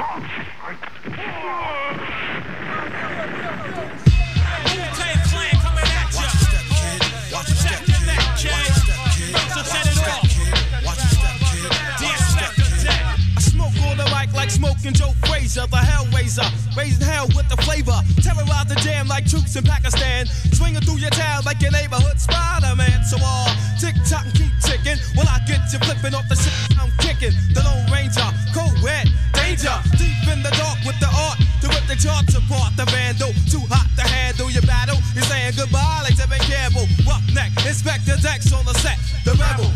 [14.52, 16.46] smoking Joe Frazier, the Hellraiser,
[16.76, 17.96] raising hell with the flavor.
[18.20, 23.04] Terrorize the jam like troops in Pakistan, swinging through your town like your neighborhood Spider-Man.
[23.08, 23.48] So all
[23.80, 25.00] tick tock and keep ticking.
[25.16, 29.08] When I get you flipping off the shit I'm kicking, the Lone Ranger, cold red
[29.34, 32.76] danger, deep in the dark with the art to rip the charts apart.
[32.76, 35.00] The vandal, too hot to handle your battle.
[35.16, 36.88] You're saying goodbye like Tevin Campbell.
[37.08, 39.00] Roughneck, inspector Dex on the set.
[39.24, 39.70] The rebel,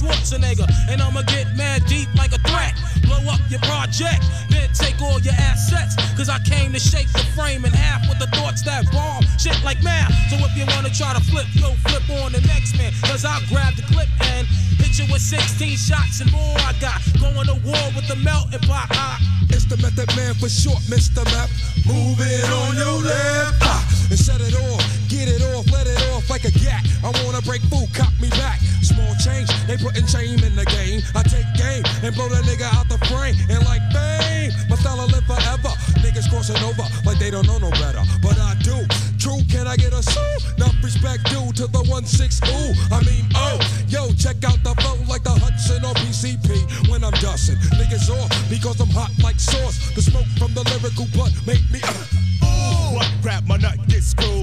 [0.00, 0.66] Schwarzenegger.
[0.88, 2.72] And I'ma get mad deep like a threat.
[3.04, 5.94] Blow up your project, then take all your assets.
[6.16, 9.56] Cause I came to shake the frame in half with the thoughts that bomb shit
[9.62, 10.12] like math.
[10.30, 12.92] So if you wanna try to flip, yo, flip on the next man.
[13.04, 14.46] Cause I'll grab the clip and
[14.80, 16.56] hit you with 16 shots and more.
[16.64, 18.88] I got going to war with the melting pot.
[18.90, 19.18] I,
[19.50, 21.24] It's the method man for short, Mr.
[21.32, 21.50] Map.
[21.86, 23.62] Move it on your left.
[23.62, 24.99] Ah, and set it off.
[25.20, 26.80] Get it off, let it off like a gat.
[27.04, 28.56] I wanna break food, cop me back.
[28.80, 31.04] Small change, they putting shame in the game.
[31.12, 33.36] I take game and blow that nigga out the frame.
[33.52, 35.76] And like fame, my style live forever.
[36.00, 38.00] Niggas crossing over like they don't know no better.
[38.24, 38.80] But I do.
[39.20, 40.56] True, can I get a sue?
[40.56, 42.72] Enough respect due to the 1-6 ooh.
[42.88, 43.60] I mean, oh,
[43.92, 47.60] yo, check out the flow like the Hudson or PCP when I'm dusting.
[47.76, 49.92] Niggas off because I'm hot like sauce.
[49.92, 51.84] The smoke from the lyrical blood make me.
[51.84, 51.92] Uh,
[52.40, 54.39] Ooh, what rap my nut get screwed?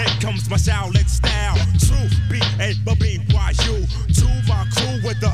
[0.00, 1.56] Here comes my Shaolin style.
[1.76, 3.84] True B A B B Y U.
[4.16, 5.28] To my crew with the.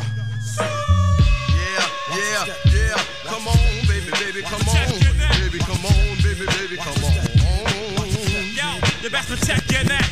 [1.54, 2.44] Yeah, yeah,
[2.74, 2.98] yeah.
[3.30, 4.90] Come on, baby, baby, come on.
[5.38, 7.14] Baby, come on, baby, baby, come on.
[8.58, 8.68] yo,
[9.02, 10.02] you best protect your neck.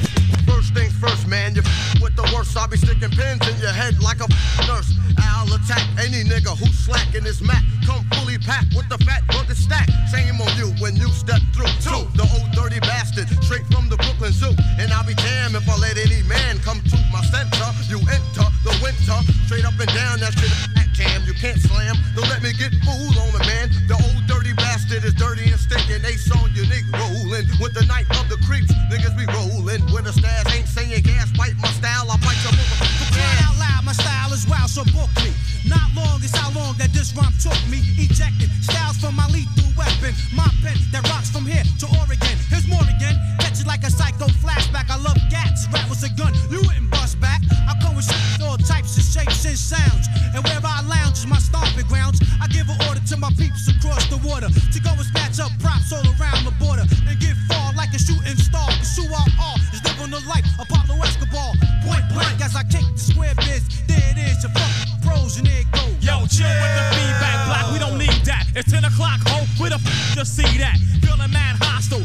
[0.47, 2.57] First things first, man, you f- with the worst.
[2.57, 4.93] I'll be sticking pins in your head like a f- nurse.
[5.19, 7.63] I'll attack any nigga who's slacking this mat.
[7.87, 9.89] Come fully packed with the fat burger stack.
[10.13, 11.73] Shame on you when you step through.
[11.83, 13.94] Two, the old dirty bastard, straight from the.
[15.15, 17.69] And I'll be damned if I let any man come to my center.
[17.87, 20.21] You enter the winter, straight up and down.
[20.21, 21.95] That shit at cam, you can't slam.
[22.15, 23.71] Don't let me get fooled on it, man.
[23.87, 26.03] The old dirty bastard is dirty and stinking.
[26.03, 28.73] They saw unique rolling with the night of the creeps.
[28.91, 30.51] Niggas be rolling with a stash.
[30.55, 32.11] Ain't saying gas, bite my style.
[32.11, 33.15] I bite your motherfucker.
[33.15, 35.33] Crying out loud, my style is wild, so book me.
[35.69, 37.81] Not long is how long that this rhyme took me.
[37.99, 40.15] Ejecting styles from my lethal weapon.
[40.35, 42.37] My pen that rocks from here to Oregon.
[42.51, 43.34] Here's more again.
[43.67, 44.91] Like a psycho flashback.
[44.91, 45.67] I love gats.
[45.73, 46.33] Rap was a gun.
[46.51, 47.41] You wouldn't bust back.
[47.69, 48.09] I come with
[48.43, 50.07] all types of shapes and sounds.
[50.35, 52.21] And where I lounge is my stomping grounds.
[52.41, 55.51] I give an order to my peeps across the water to go and snatch up
[55.61, 58.69] props all around the border and get far like a shooting star.
[58.95, 61.53] Who I are is living the life of Pablo Escobar.
[61.83, 63.65] Point blank as I kick the square biz.
[63.89, 65.99] There it is, your fucking pros and it goes.
[65.99, 67.73] Yo, chill with the feedback block.
[67.73, 68.47] We don't need that.
[68.55, 69.43] It's 10 o'clock, ho.
[69.59, 70.79] Where the f to see that?
[71.03, 72.04] Feeling mad hostile.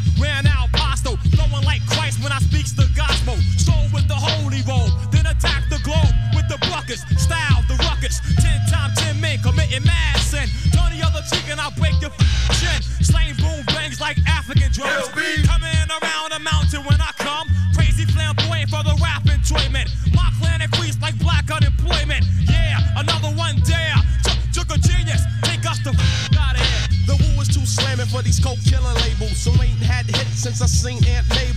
[2.30, 3.34] When I speaks the gospel.
[3.58, 4.86] Soul with the holy roll.
[5.10, 7.02] Then attack the globe with the buckets.
[7.18, 8.22] Style the ruckus.
[8.38, 10.46] 10 times 10 men committing mad sin.
[10.70, 12.14] Turn the other cheek and I'll break your
[12.62, 12.80] chin.
[13.02, 15.10] Slain boom bangs like African drums.
[15.50, 17.50] Coming around the mountain when I come.
[17.74, 19.90] Crazy flamboyant for the rap enjoyment.
[20.14, 22.22] My clan increased like black unemployment.
[22.46, 23.98] Yeah, another one dare.
[24.54, 25.24] Took- a genius.
[25.50, 25.90] Take us the
[26.38, 26.86] out of here.
[27.10, 29.38] The woo is too slamming for these coke killing labels.
[29.38, 31.49] So ain't had hits since I seen Aunt Mabel.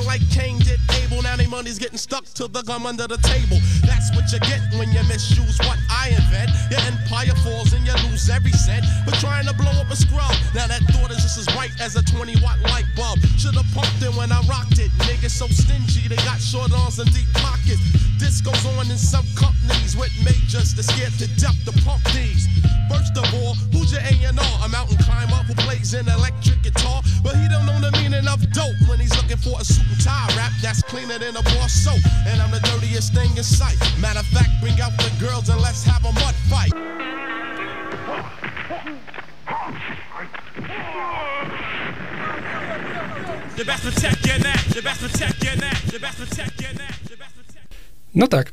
[0.00, 1.22] Like Cain did Abel.
[1.22, 3.58] Now they money's getting stuck to the gum under the table.
[3.84, 6.50] That's what you get when you misuse what I invent.
[6.70, 8.84] Your empire falls and you lose every cent.
[9.04, 10.32] But trying to blow up a scrub.
[10.54, 13.18] Now that thought is just as bright as a 20 watt light bulb.
[13.38, 14.90] Should've pumped it when I rocked it.
[15.04, 17.82] Niggas so stingy, they got short arms and deep pockets.
[18.18, 22.46] This goes on in some companies with majors that scared to death to pump these.
[22.88, 24.52] First of all, who's your A&R?
[24.64, 28.40] A mountain climber who plays an electric guitar, but he don't know the meaning of
[28.52, 31.68] dope when he's looking for a suit and tie rap that's cleaner than a bar
[31.68, 32.00] soap.
[32.26, 33.76] And I'm the dirtiest thing in sight.
[34.00, 36.72] Matter of fact, bring out the girls and let's have a mud fight.
[43.58, 44.74] You best protect your neck.
[44.74, 45.92] You best protect your neck.
[45.92, 47.10] You best protect your neck.
[47.10, 47.66] You best protect
[48.14, 48.52] No tak.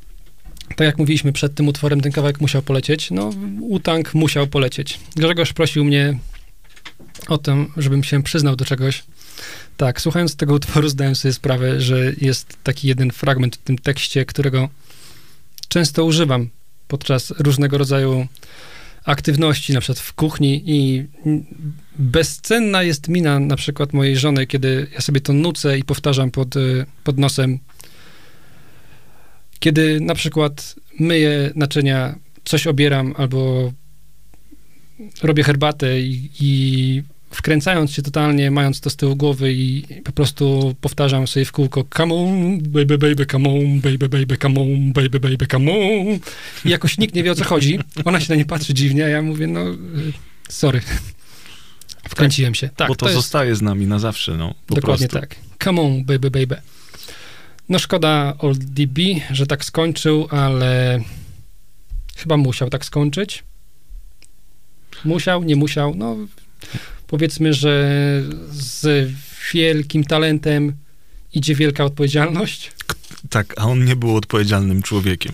[0.76, 3.12] Tak jak mówiliśmy przed tym utworem, ten kawałek musiał polecieć.
[3.12, 3.32] No,
[3.62, 4.99] Utang musiał polecieć.
[5.16, 6.20] Grzegorz prosił mnie
[7.28, 9.03] o tym, żebym się przyznał do czegoś.
[9.78, 14.26] Tak, słuchając tego utworu zdałem sobie sprawę, że jest taki jeden fragment w tym tekście,
[14.26, 14.70] którego
[15.68, 16.50] często używam
[16.88, 18.28] podczas różnego rodzaju
[19.06, 21.06] aktywności, na przykład w kuchni i
[21.96, 26.56] bezcenna jest mina na przykład mojej żony, kiedy ja sobie to nucę i powtarzam pod,
[26.56, 27.60] y, pod nosem,
[29.60, 32.16] kiedy na przykład myję naczynia,
[32.46, 33.72] coś obieram albo
[35.24, 40.76] robię herbatę i, i wkręcając się totalnie, mając to z tyłu głowy i po prostu
[40.82, 45.20] powtarzam sobie w kółko come on, baby, baby, come on, baby, baby, come on, baby,
[45.20, 46.20] baby, come on.
[46.66, 47.80] I jakoś nikt nie wie, o co chodzi.
[48.06, 49.76] Ona się na nie patrzy dziwnie, a ja mówię, no, y,
[50.50, 50.82] sorry.
[52.10, 52.70] Wkręciłem się.
[52.70, 54.54] Tak, Bo to, jest- zostaje z nami na zawsze, no.
[54.68, 55.28] Po Dokładnie prostu.
[55.28, 55.40] tak.
[55.64, 56.62] Come on, baby, baby.
[57.70, 59.00] No szkoda Old DB,
[59.32, 61.00] że tak skończył, ale
[62.18, 63.44] chyba musiał tak skończyć.
[65.06, 66.18] Musiał, nie musiał, no
[67.10, 67.91] powiedzmy, że
[68.51, 69.10] z
[69.53, 70.74] wielkim talentem
[71.34, 72.72] idzie wielka odpowiedzialność.
[73.30, 75.34] Tak, a on nie był odpowiedzialnym człowiekiem.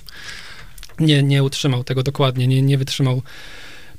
[0.99, 3.21] Nie, nie utrzymał tego dokładnie, nie, nie wytrzymał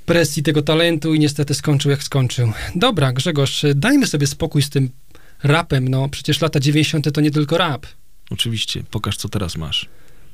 [0.07, 2.53] presji tego talentu i niestety skończył jak skończył.
[2.75, 4.91] Dobra, Grzegorz, dajmy sobie spokój z tym
[5.43, 7.13] rapem, no przecież lata 90.
[7.13, 7.87] to nie tylko rap.
[8.31, 9.89] Oczywiście, pokaż co teraz masz.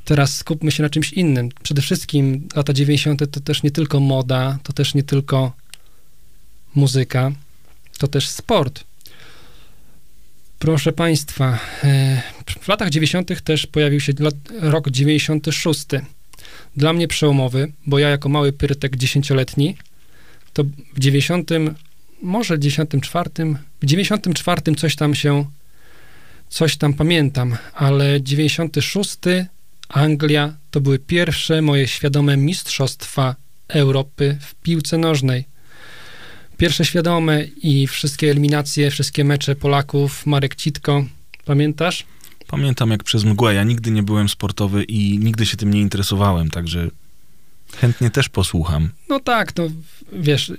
[0.05, 1.49] Teraz skupmy się na czymś innym.
[1.63, 3.31] Przede wszystkim lata 90.
[3.31, 5.53] to też nie tylko moda, to też nie tylko
[6.75, 7.33] muzyka,
[7.99, 8.85] to też sport.
[10.59, 12.23] Proszę Państwa, e,
[12.61, 13.43] w latach 90.
[13.43, 14.13] też pojawił się
[14.61, 15.87] rok 96.
[16.77, 19.77] Dla mnie przełomowy, bo ja jako mały pyrytek dziesięcioletni,
[20.53, 20.65] to
[20.95, 21.51] w 90,
[22.23, 23.31] może 94,
[23.83, 25.45] w 94 coś tam się,
[26.49, 29.19] coś tam pamiętam, ale 96
[29.89, 33.37] Anglia to były pierwsze moje świadome mistrzostwa
[33.69, 35.52] Europy w piłce nożnej.
[36.63, 41.05] Pierwsze świadome i wszystkie eliminacje, wszystkie mecze Polaków, Marek Citko,
[41.45, 42.05] pamiętasz?
[42.47, 43.55] Pamiętam jak przez mgłę.
[43.55, 46.89] Ja nigdy nie byłem sportowy i nigdy się tym nie interesowałem, także
[47.77, 48.91] chętnie też posłucham.
[49.09, 49.69] No tak, no
[50.13, 50.53] wiesz,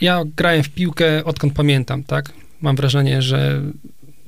[0.00, 2.32] ja grałem w piłkę odkąd pamiętam, tak?
[2.60, 3.62] Mam wrażenie, że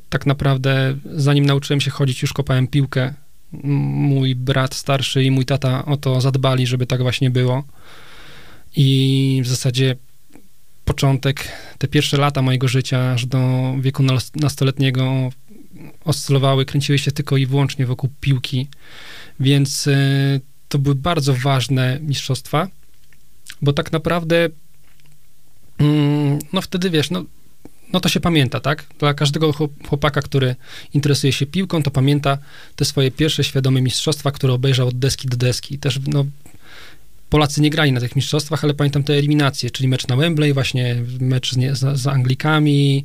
[0.08, 3.14] tak naprawdę zanim nauczyłem się chodzić, już kopałem piłkę.
[3.52, 7.64] Mój brat starszy i mój tata o to zadbali, żeby tak właśnie było.
[8.76, 9.96] I w zasadzie
[10.88, 13.40] początek, te pierwsze lata mojego życia, aż do
[13.80, 15.30] wieku nas- nastoletniego
[16.04, 18.68] oscylowały, kręciły się tylko i wyłącznie wokół piłki,
[19.40, 19.96] więc e,
[20.68, 22.68] to były bardzo ważne mistrzostwa,
[23.62, 24.48] bo tak naprawdę
[25.78, 27.24] mm, no wtedy wiesz, no,
[27.92, 28.84] no to się pamięta, tak?
[28.98, 30.56] Dla każdego chłop- chłopaka, który
[30.94, 32.38] interesuje się piłką, to pamięta
[32.76, 35.78] te swoje pierwsze świadome mistrzostwa, które obejrzał od deski do deski.
[35.78, 36.24] Też no,
[37.30, 40.96] Polacy nie grali na tych mistrzostwach, ale pamiętam te eliminacje, czyli mecz na Wembley, właśnie
[41.20, 43.04] mecz z, z, z Anglikami,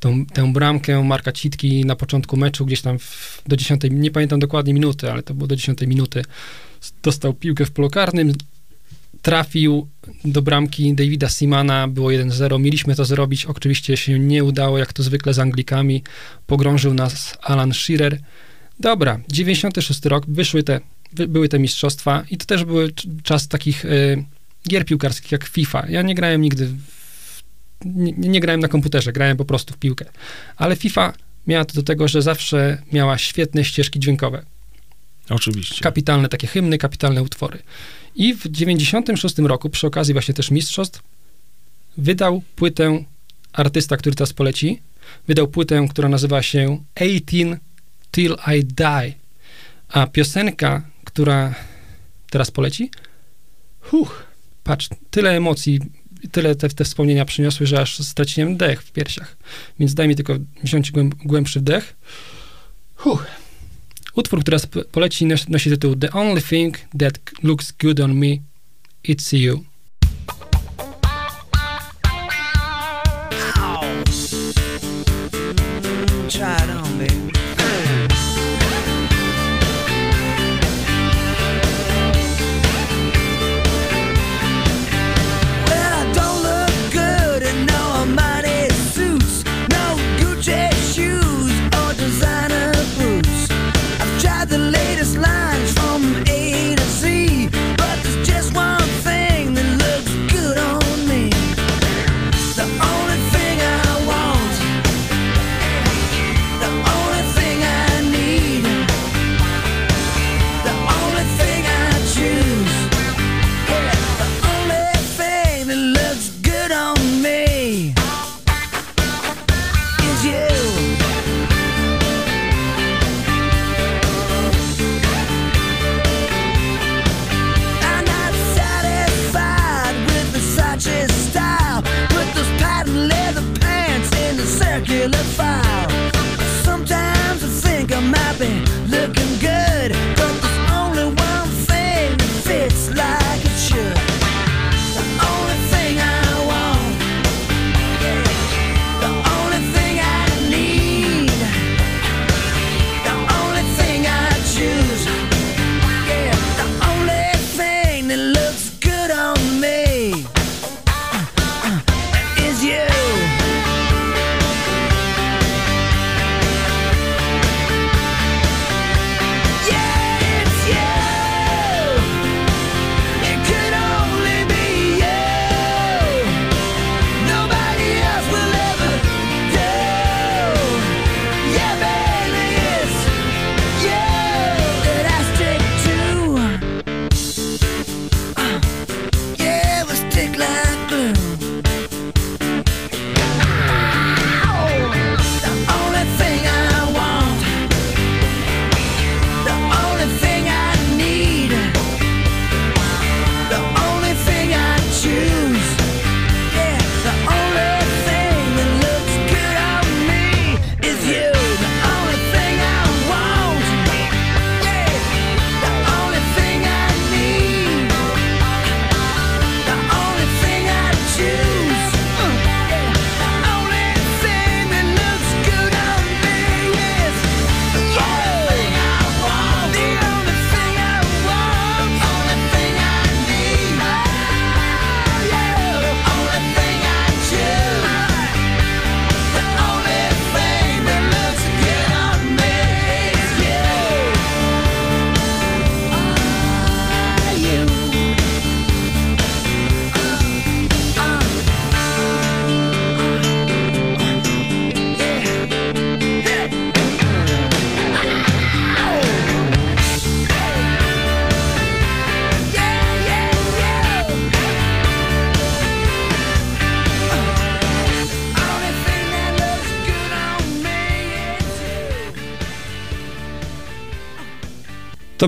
[0.00, 4.40] tą, tę bramkę Marka Citki na początku meczu, gdzieś tam w, do 10, nie pamiętam
[4.40, 6.22] dokładnie minuty, ale to było do 10 minuty,
[7.02, 8.32] dostał piłkę w polu karnym,
[9.22, 9.88] trafił
[10.24, 15.02] do bramki Davida Simana, było 1-0, mieliśmy to zrobić, oczywiście się nie udało, jak to
[15.02, 16.02] zwykle z Anglikami,
[16.46, 18.20] pogrążył nas Alan Shearer.
[18.80, 20.80] Dobra, 96 rok, wyszły te,
[21.12, 24.24] były te mistrzostwa i to też były cz- czas takich y,
[24.68, 25.86] gier piłkarskich jak FIFA.
[25.88, 27.42] Ja nie grałem nigdy, w,
[27.84, 30.04] nie, nie grałem na komputerze, grałem po prostu w piłkę,
[30.56, 31.12] ale FIFA
[31.46, 34.44] miała to do tego, że zawsze miała świetne ścieżki dźwiękowe.
[35.30, 35.80] Oczywiście.
[35.82, 37.58] Kapitalne takie hymny, kapitalne utwory.
[38.14, 41.02] I w 96 roku, przy okazji właśnie też mistrzostw,
[41.96, 43.04] wydał płytę
[43.52, 44.82] artysta, który teraz poleci,
[45.28, 47.58] wydał płytę, która nazywa się 18
[48.10, 49.14] Till I Die.
[49.88, 50.82] A piosenka,
[51.18, 51.54] która
[52.30, 52.90] teraz poleci,
[53.80, 54.24] huch,
[54.64, 55.80] patrz, tyle emocji,
[56.32, 59.36] tyle te, te wspomnienia przyniosły, że aż straciłem dech w piersiach.
[59.78, 61.96] Więc daj mi tylko wziąć głęb, głębszy wdech.
[62.94, 63.26] Huh.
[64.14, 68.36] Utwór, który teraz poleci, nos- nosi tytuł The Only Thing That Looks Good on Me,
[69.08, 69.64] It's You.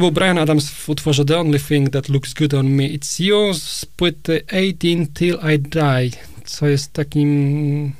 [0.00, 3.24] To był Brian Adams w utworze The Only Thing That Looks Good On Me It's
[3.24, 6.10] You z płyty 18 Till I Die,
[6.44, 7.92] co jest takim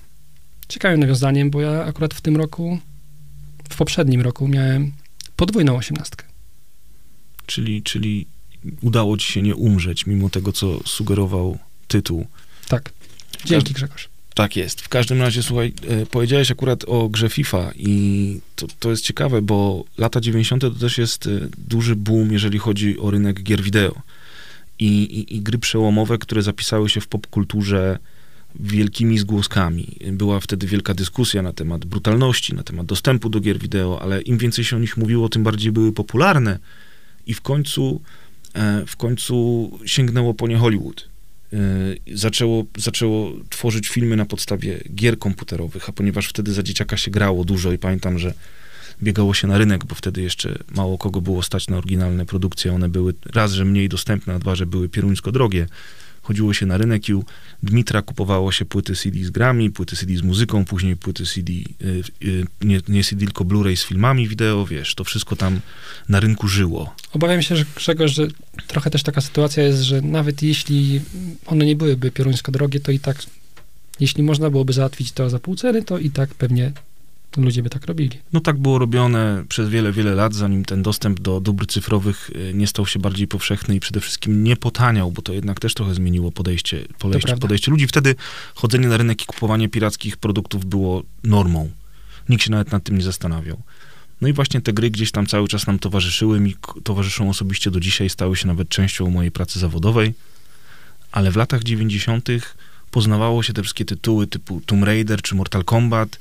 [0.68, 2.78] ciekawym nawiązaniem, bo ja akurat w tym roku,
[3.70, 4.92] w poprzednim roku miałem
[5.36, 6.24] podwójną osiemnastkę.
[7.46, 8.26] Czyli, czyli
[8.82, 12.26] udało ci się nie umrzeć, mimo tego, co sugerował tytuł.
[12.68, 12.92] Tak.
[13.44, 14.09] Dzięki Grzegorz.
[14.41, 14.80] Tak jest.
[14.80, 19.43] W każdym razie, słuchaj, e, powiedziałeś akurat o grze FIFA i to, to jest ciekawe,
[19.43, 20.62] bo lata 90.
[20.62, 24.03] to też jest e, duży boom, jeżeli chodzi o rynek gier wideo.
[24.78, 27.99] I, i, i gry przełomowe, które zapisały się w popkulturze
[28.61, 29.97] wielkimi zgłoskami.
[30.12, 34.38] Była wtedy wielka dyskusja na temat brutalności, na temat dostępu do gier wideo, ale im
[34.38, 36.59] więcej się o nich mówiło, tym bardziej były popularne
[37.26, 38.01] i w końcu,
[38.55, 41.10] e, w końcu sięgnęło po nie Hollywood.
[41.53, 41.57] E,
[42.14, 47.44] Zaczęło, zaczęło tworzyć filmy na podstawie gier komputerowych, a ponieważ wtedy za dzieciaka się grało
[47.44, 48.34] dużo i pamiętam, że
[49.03, 52.72] biegało się na rynek, bo wtedy jeszcze mało kogo było stać na oryginalne produkcje.
[52.72, 55.66] One były raz, że mniej dostępne, a dwa, że były pieruńsko drogie.
[56.23, 57.25] Chodziło się na rynek i u
[57.62, 62.03] Dmitra kupowało się płyty CD z grami, płyty CD z muzyką, później płyty CD, y,
[62.25, 65.61] y, nie, nie CD, tylko Blu-ray z filmami wideo, wiesz, to wszystko tam
[66.09, 66.95] na rynku żyło.
[67.12, 68.29] Obawiam się, że Grzegorz, że
[68.66, 71.01] trochę też taka sytuacja jest, że nawet jeśli
[71.47, 73.23] one nie byłyby pioruńsko drogie, to i tak,
[74.01, 76.73] jeśli można byłoby załatwić to za pół ceny, to i tak pewnie
[77.37, 78.18] ludzie by tak robili.
[78.33, 82.55] No tak było robione przez wiele, wiele lat, zanim ten dostęp do dóbr cyfrowych y,
[82.55, 85.95] nie stał się bardziej powszechny i przede wszystkim nie potaniał, bo to jednak też trochę
[85.95, 87.87] zmieniło podejście, podejście, podejście ludzi.
[87.87, 88.14] Wtedy
[88.55, 91.70] chodzenie na rynek i kupowanie pirackich produktów było normą.
[92.28, 93.62] Nikt się nawet nad tym nie zastanawiał.
[94.20, 97.81] No i właśnie te gry gdzieś tam cały czas nam towarzyszyły, mi towarzyszą osobiście do
[97.81, 100.14] dzisiaj, stały się nawet częścią mojej pracy zawodowej,
[101.12, 102.28] ale w latach 90.
[102.91, 106.18] poznawało się te wszystkie tytuły typu Tomb Raider czy Mortal Kombat,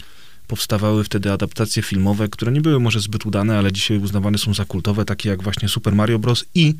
[0.50, 4.66] powstawały wtedy adaptacje filmowe, które nie były może zbyt udane, ale dzisiaj uznawane są za
[4.66, 6.46] kultowe, takie jak właśnie Super Mario Bros.
[6.56, 6.76] i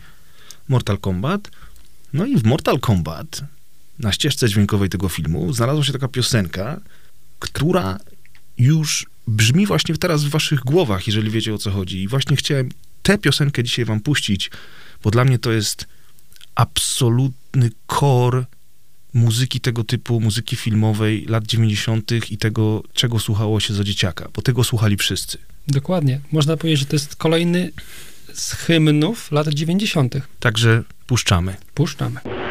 [0.68, 1.52] Mortal Kombat.
[2.14, 3.42] No i w Mortal Kombat,
[4.00, 6.80] na ścieżce dźwiękowej tego filmu, znalazła się taka piosenka,
[7.40, 8.00] która
[8.58, 12.04] już brzmi właśnie teraz w waszych głowach, jeżeli wiecie o co chodzi.
[12.04, 12.70] I właśnie chciałem
[13.04, 14.52] tę piosenkę dzisiaj wam puścić,
[15.04, 15.88] bo dla mnie to jest
[16.56, 18.46] absolutny core
[19.14, 22.12] muzyki tego typu, muzyki filmowej lat 90.
[22.32, 25.38] i tego, czego słuchało się za dzieciaka, bo tego słuchali wszyscy.
[25.68, 26.20] Dokładnie.
[26.32, 27.72] Można powiedzieć, że to jest kolejny
[28.34, 30.16] z hymnów lat 90.
[30.40, 31.56] Także puszczamy.
[31.74, 32.49] Puszczamy.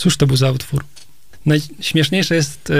[0.00, 0.84] Cóż to był za utwór?
[1.46, 2.74] Najśmieszniejsze jest y,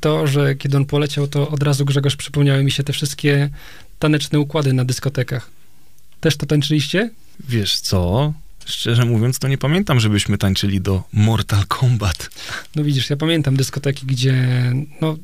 [0.00, 3.50] to, że kiedy on poleciał, to od razu Grzegorz przypomniały mi się te wszystkie
[3.98, 5.50] taneczne układy na dyskotekach.
[6.20, 7.10] Też to tańczyliście?
[7.48, 8.32] Wiesz co?
[8.64, 12.30] Szczerze mówiąc, to nie pamiętam, żebyśmy tańczyli do Mortal Kombat.
[12.76, 14.34] No widzisz, ja pamiętam dyskoteki, gdzie
[15.00, 15.16] no,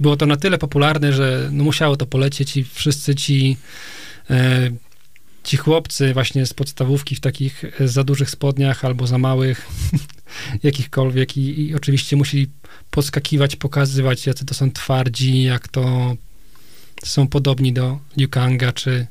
[0.00, 3.56] było to na tyle popularne, że no, musiało to polecieć i wszyscy ci
[4.30, 4.70] e,
[5.44, 9.68] ci chłopcy właśnie z podstawówki w takich e, za dużych spodniach albo za małych,
[10.62, 12.48] jakichkolwiek i, i oczywiście musieli
[12.90, 16.16] podskakiwać, pokazywać, jacy to są twardzi, jak to
[17.04, 19.06] są podobni do Liu Kanga czy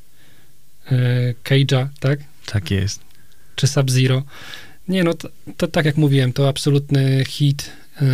[1.43, 2.19] Cage'a, tak?
[2.45, 3.01] Tak jest.
[3.55, 4.23] Czy Sub-Zero.
[4.87, 8.05] Nie no, to, to tak jak mówiłem, to absolutny hit e,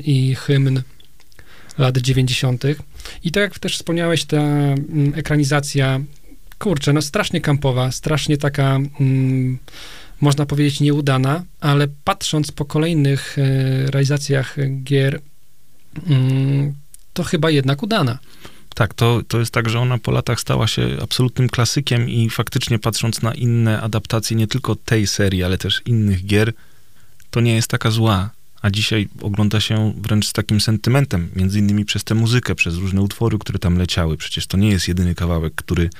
[0.00, 0.82] i hymn
[1.78, 2.64] lat 90.
[3.24, 6.00] I tak jak też wspomniałeś, ta mm, ekranizacja,
[6.58, 9.58] kurczę, no strasznie kampowa, strasznie taka, mm,
[10.20, 15.20] można powiedzieć, nieudana, ale patrząc po kolejnych e, realizacjach gier,
[16.06, 16.74] mm,
[17.12, 18.18] to chyba jednak udana.
[18.74, 22.78] Tak, to, to jest tak, że ona po latach stała się absolutnym klasykiem i faktycznie
[22.78, 26.52] patrząc na inne adaptacje, nie tylko tej serii, ale też innych gier,
[27.30, 28.30] to nie jest taka zła.
[28.62, 33.02] A dzisiaj ogląda się wręcz z takim sentymentem, między innymi przez tę muzykę, przez różne
[33.02, 34.16] utwory, które tam leciały.
[34.16, 35.90] Przecież to nie jest jedyny kawałek, który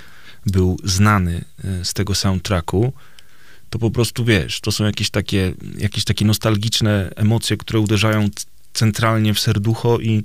[0.47, 2.93] był znany e, z tego soundtracku.
[3.71, 8.29] To po prostu, wiesz, to są jakieś takie, jakieś takie nostalgiczne emocje, które uderzają
[8.73, 10.25] centralnie w serducho i,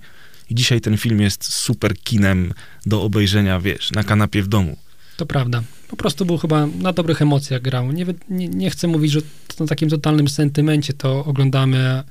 [0.49, 2.53] i dzisiaj ten film jest super kinem
[2.85, 4.77] do obejrzenia, wiesz, na kanapie w domu.
[5.17, 5.63] To prawda.
[5.87, 7.91] Po prostu był chyba na dobrych emocjach grał.
[7.91, 9.19] Nie, nie, nie chcę mówić, że
[9.59, 12.03] na takim totalnym sentymencie to oglądamy,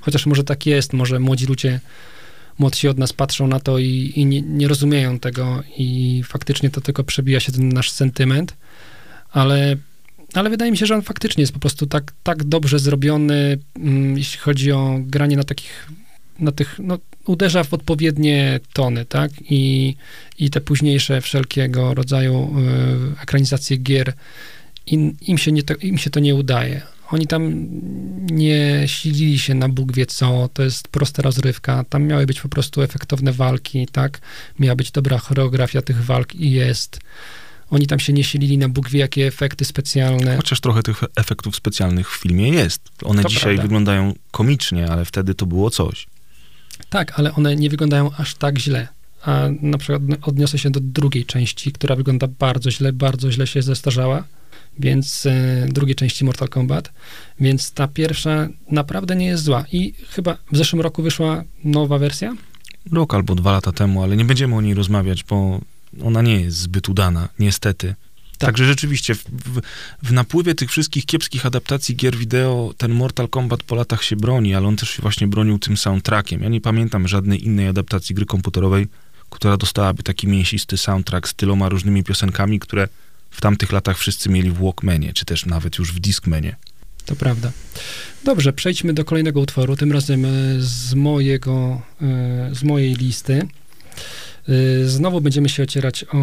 [0.00, 1.80] chociaż może tak jest, może młodzi ludzie
[2.58, 6.80] młodsi od nas patrzą na to i, i nie, nie rozumieją tego i faktycznie to
[6.80, 8.56] tylko przebija się ten nasz sentyment,
[9.32, 9.76] ale,
[10.34, 14.18] ale wydaje mi się, że on faktycznie jest po prostu tak, tak dobrze zrobiony, mm,
[14.18, 15.88] jeśli chodzi o granie na takich,
[16.38, 19.94] na tych, no, uderza w odpowiednie tony, tak, i,
[20.38, 22.54] i te późniejsze wszelkiego rodzaju
[23.18, 24.12] y, ekranizacje gier,
[24.86, 26.82] im, się nie to, im się to nie udaje.
[27.10, 27.66] Oni tam
[28.30, 32.48] nie silili się na Bóg wie co, to jest prosta rozrywka, tam miały być po
[32.48, 34.20] prostu efektowne walki, tak,
[34.58, 37.00] miała być dobra choreografia tych walk i jest.
[37.70, 40.36] Oni tam się nie silili na Bóg wie jakie efekty specjalne.
[40.36, 42.80] Chociaż trochę tych efektów specjalnych w filmie jest.
[43.02, 43.62] One To dzisiaj prawda.
[43.62, 46.06] wyglądają komicznie, ale wtedy to było coś.
[46.90, 48.88] Tak, ale one nie wyglądają aż tak źle.
[49.22, 53.62] A na przykład odniosę się do drugiej części, która wygląda bardzo źle, bardzo źle się
[53.62, 54.24] zestarzała,
[54.78, 56.92] więc e, drugiej części Mortal Kombat,
[57.40, 59.64] więc ta pierwsza naprawdę nie jest zła.
[59.72, 62.36] I chyba w zeszłym roku wyszła nowa wersja.
[62.92, 65.60] Rok albo dwa lata temu, ale nie będziemy o niej rozmawiać, bo
[66.02, 67.94] ona nie jest zbyt udana, niestety.
[68.38, 69.60] Także rzeczywiście w, w,
[70.02, 74.54] w napływie tych wszystkich kiepskich adaptacji gier wideo ten Mortal Kombat po latach się broni,
[74.54, 76.42] ale on też się właśnie bronił tym soundtrackiem.
[76.42, 78.86] Ja nie pamiętam żadnej innej adaptacji gry komputerowej,
[79.30, 82.88] która dostałaby taki mięsisty soundtrack z tyloma różnymi piosenkami, które
[83.34, 86.56] w tamtych latach wszyscy mieli w Walkmanie, czy też nawet już w Discmanie.
[87.06, 87.52] To prawda.
[88.24, 90.28] Dobrze, przejdźmy do kolejnego utworu, tym razem e,
[90.58, 93.42] z mojego, e, z mojej listy.
[94.48, 96.16] E, Znowu będziemy się ocierać o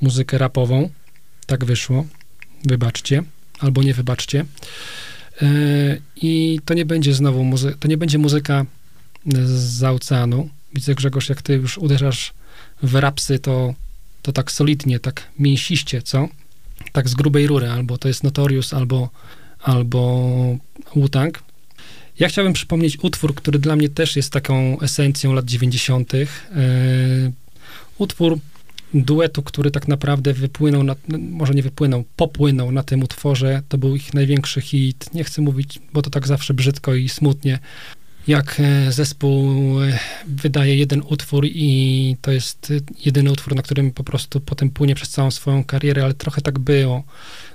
[0.00, 0.90] muzykę rapową.
[1.46, 2.06] Tak wyszło.
[2.64, 3.22] Wybaczcie.
[3.58, 4.44] Albo nie wybaczcie.
[6.16, 8.66] I to nie będzie znowu muzy- to nie będzie muzyka
[9.44, 10.48] z oceanu.
[10.74, 12.32] Widzę, Grzegorz, jak ty już uderzasz
[12.82, 13.74] w rapsy, to,
[14.22, 16.28] to tak solidnie, tak mięsiście, co?
[16.92, 17.70] Tak z grubej rury.
[17.70, 19.10] Albo to jest Notorious, albo,
[19.62, 20.58] albo
[20.96, 21.42] Wu-Tang.
[22.18, 26.12] Ja chciałbym przypomnieć utwór, który dla mnie też jest taką esencją lat 90.
[26.12, 26.28] Yy,
[27.98, 28.38] utwór
[28.94, 33.62] duetu, który tak naprawdę wypłynął, na, może nie wypłynął, popłynął na tym utworze.
[33.68, 35.14] To był ich największy hit.
[35.14, 37.58] Nie chcę mówić, bo to tak zawsze brzydko i smutnie.
[38.26, 39.50] Jak e, zespół
[39.82, 42.74] e, wydaje jeden utwór i to jest e,
[43.04, 46.58] jedyny utwór, na którym po prostu potem płynie przez całą swoją karierę, ale trochę tak
[46.58, 47.04] było.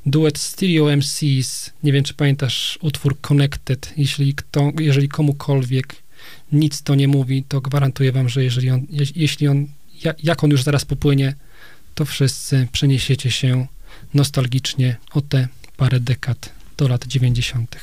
[0.06, 3.94] Duet Stereo MCs, nie wiem, czy pamiętasz utwór Connected.
[3.98, 5.96] Jeśli, kto, jeżeli komukolwiek
[6.52, 9.68] nic to nie mówi, to gwarantuję wam, że jeżeli on, je, jeśli on,
[10.04, 11.36] ja, jak on już zaraz popłynie,
[11.96, 13.68] to wszyscy przeniesiecie się
[14.14, 17.76] nostalgicznie o te parę dekad do lat 90.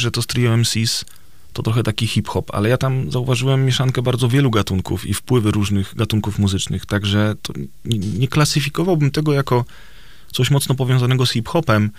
[0.00, 1.04] że to Trio MCs
[1.52, 5.94] to trochę taki hip-hop, ale ja tam zauważyłem mieszankę bardzo wielu gatunków i wpływy różnych
[5.94, 7.34] gatunków muzycznych, także
[7.84, 9.64] nie, nie klasyfikowałbym tego jako
[10.32, 11.90] coś mocno powiązanego z hip-hopem.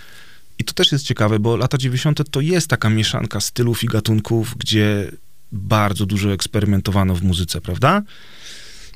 [0.58, 2.30] I to też jest ciekawe, bo lata 90.
[2.30, 5.10] to jest taka mieszanka stylów i gatunków, gdzie
[5.52, 8.02] bardzo dużo eksperymentowano w muzyce, prawda?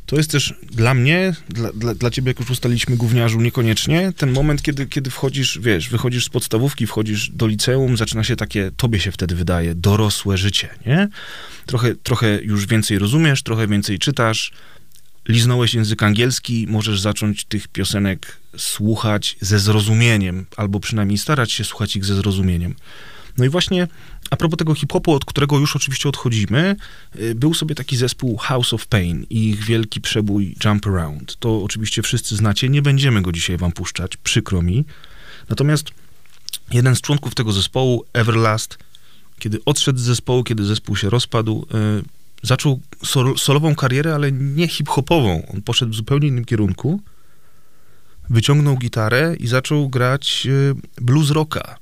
[0.07, 4.33] To jest też dla mnie, dla, dla, dla ciebie, jak już ustaliliśmy, gówniarzu, niekoniecznie, ten
[4.33, 9.01] moment, kiedy, kiedy wchodzisz, wiesz, wychodzisz z podstawówki, wchodzisz do liceum, zaczyna się takie, tobie
[9.01, 11.09] się wtedy wydaje, dorosłe życie, nie?
[11.67, 14.53] Trochę, trochę już więcej rozumiesz, trochę więcej czytasz,
[15.29, 21.97] liznąłeś język angielski, możesz zacząć tych piosenek słuchać ze zrozumieniem, albo przynajmniej starać się słuchać
[21.97, 22.75] ich ze zrozumieniem.
[23.39, 23.89] No i właśnie
[24.31, 26.77] a propos tego hip-hopu, od którego już oczywiście odchodzimy,
[27.17, 31.37] y, był sobie taki zespół House of Pain i ich wielki przebój Jump Around.
[31.37, 34.85] To oczywiście wszyscy znacie, nie będziemy go dzisiaj wam puszczać, przykro mi.
[35.49, 35.91] Natomiast
[36.73, 38.79] jeden z członków tego zespołu, Everlast,
[39.39, 41.67] kiedy odszedł z zespołu, kiedy zespół się rozpadł,
[42.03, 42.03] y,
[42.43, 45.53] zaczął sol- solową karierę, ale nie hip-hopową.
[45.55, 47.01] On poszedł w zupełnie innym kierunku,
[48.31, 51.79] wyciągnął gitarę i zaczął grać y, blues rocka.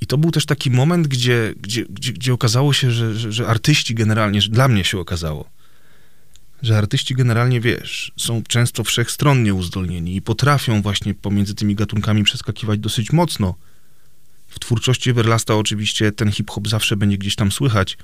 [0.00, 3.46] I to był też taki moment, gdzie, gdzie, gdzie, gdzie okazało się, że, że, że
[3.46, 5.50] artyści generalnie, że dla mnie się okazało,
[6.62, 12.80] że artyści generalnie, wiesz, są często wszechstronnie uzdolnieni i potrafią właśnie pomiędzy tymi gatunkami przeskakiwać
[12.80, 13.54] dosyć mocno.
[14.48, 17.98] W twórczości Everlasta oczywiście ten hip-hop zawsze będzie gdzieś tam słychać,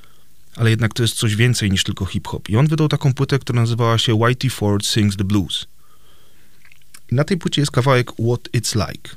[0.57, 2.49] ale jednak to jest coś więcej niż tylko hip-hop.
[2.49, 5.67] I on wydał taką płytę, która nazywała się Whitey Ford Sings the Blues.
[7.13, 9.17] I na tej płycie jest kawałek What It's Like.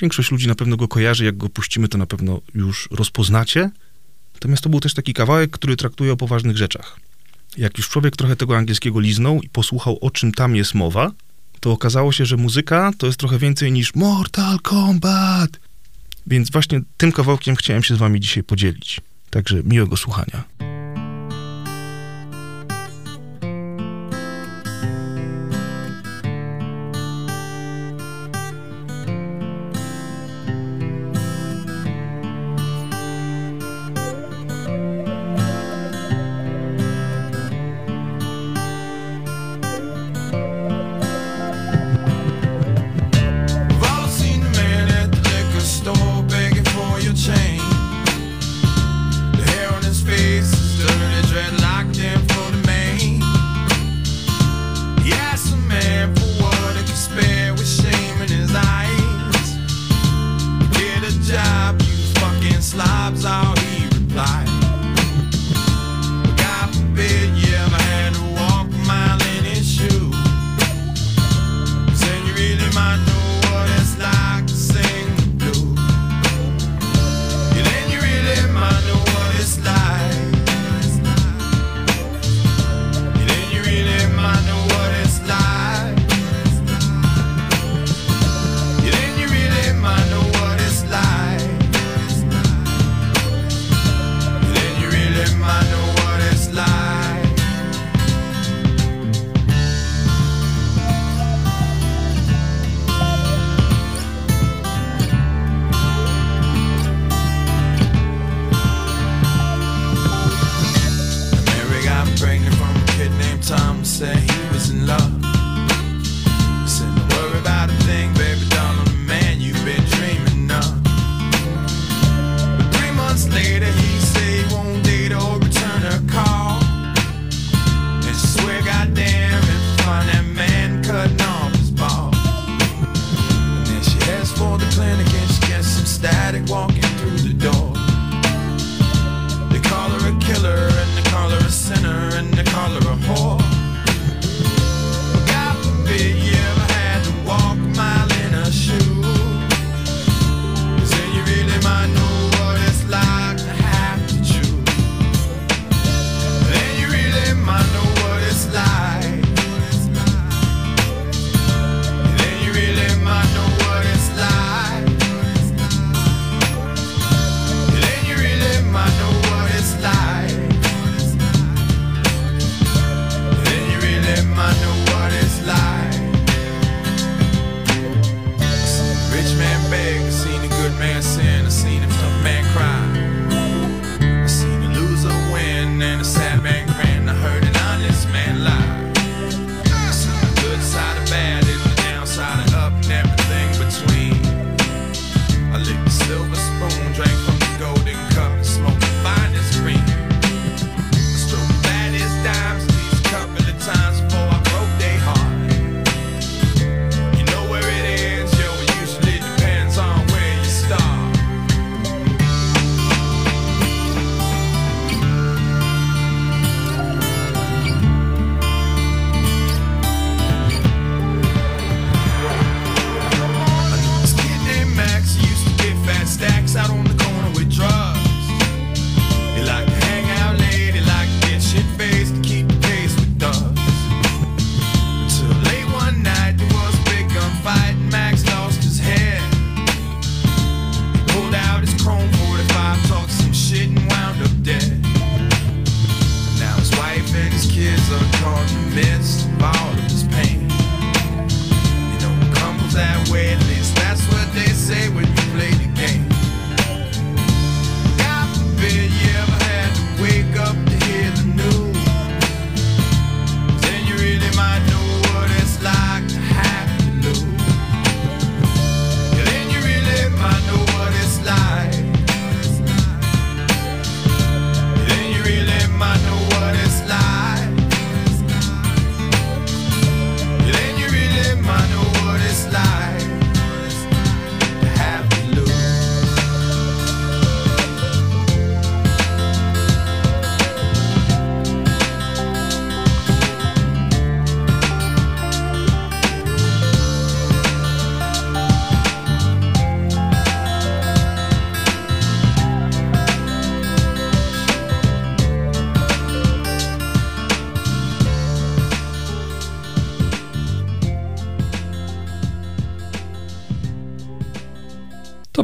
[0.00, 3.70] Większość ludzi na pewno go kojarzy, jak go puścimy, to na pewno już rozpoznacie.
[4.34, 7.00] Natomiast to był też taki kawałek, który traktuje o poważnych rzeczach.
[7.56, 11.12] Jak już człowiek trochę tego angielskiego liznął i posłuchał, o czym tam jest mowa,
[11.60, 15.60] to okazało się, że muzyka to jest trochę więcej niż Mortal Kombat.
[16.26, 19.00] Więc właśnie tym kawałkiem chciałem się z wami dzisiaj podzielić.
[19.30, 20.44] Także miłego słuchania.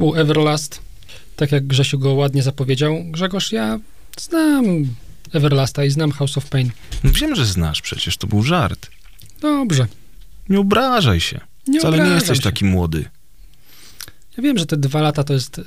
[0.06, 0.80] Był Everlast.
[1.36, 3.04] Tak jak Grzesiu go ładnie zapowiedział.
[3.04, 3.80] Grzegorz, ja
[4.18, 4.64] znam
[5.32, 6.70] Everlasta i znam House of Pain.
[7.04, 8.90] Wiem, że znasz przecież, to był żart.
[9.40, 9.86] Dobrze.
[10.48, 11.40] Nie obrażaj się.
[11.68, 12.44] Nie Wcale nie jesteś się.
[12.44, 13.04] taki młody.
[14.36, 15.64] Ja wiem, że te dwa lata to jest y,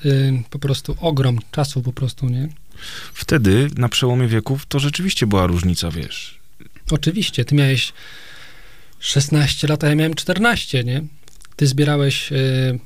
[0.50, 2.50] po prostu ogrom czasu po prostu, nie?
[3.14, 6.40] Wtedy, na przełomie wieków, to rzeczywiście była różnica, wiesz.
[6.92, 7.94] Oczywiście, ty miałeś
[9.00, 11.04] 16 lat, a ja miałem 14, nie?
[11.56, 12.80] Ty zbierałeś, y,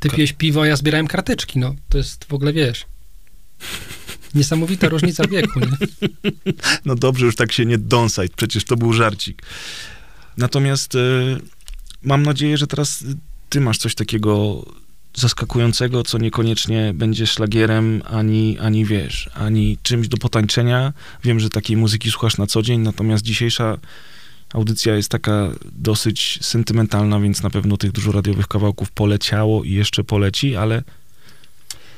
[0.00, 1.74] ty piłeś piwo, ja zbierałem karteczki, no.
[1.88, 2.86] To jest w ogóle, wiesz,
[4.34, 5.76] niesamowita różnica wieku, nie?
[6.84, 9.42] No dobrze, już tak się nie dąsaj, przecież to był żarcik.
[10.36, 10.98] Natomiast e,
[12.02, 13.04] mam nadzieję, że teraz
[13.48, 14.64] ty masz coś takiego
[15.14, 20.92] zaskakującego, co niekoniecznie będzie szlagierem, ani, ani wiesz, ani czymś do potańczenia.
[21.24, 23.78] Wiem, że takiej muzyki słuchasz na co dzień, natomiast dzisiejsza
[24.52, 30.04] audycja jest taka dosyć sentymentalna, więc na pewno tych dużo radiowych kawałków poleciało i jeszcze
[30.04, 30.82] poleci, ale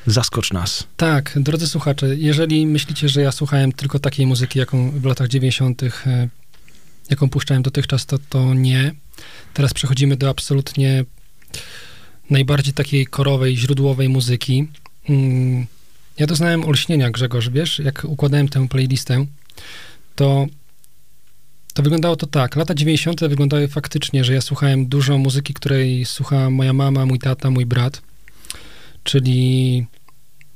[0.07, 0.87] zaskocz nas.
[0.97, 5.83] Tak, drodzy słuchacze, jeżeli myślicie, że ja słuchałem tylko takiej muzyki, jaką w latach 90.,
[5.83, 6.29] e,
[7.11, 8.95] jaką puszczałem dotychczas, to, to nie.
[9.55, 11.05] Teraz przechodzimy do absolutnie
[12.31, 14.69] najbardziej takiej korowej, źródłowej muzyki.
[15.09, 15.66] Mm,
[16.19, 19.27] Ja doznałem olśnienia, Grzegorz, wiesz, jak układałem tę playlistę,
[20.16, 20.47] to
[21.74, 22.57] to wyglądało to tak.
[22.57, 23.20] Lata 90.
[23.20, 28.03] wyglądały faktycznie, że ja słuchałem dużo muzyki, której słuchała moja mama, mój tata, mój brat,
[29.03, 29.86] czyli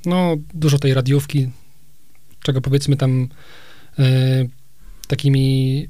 [0.05, 1.49] no dużo tej radiówki,
[2.43, 3.27] czego powiedzmy tam
[3.99, 4.05] e,
[5.07, 5.87] takimi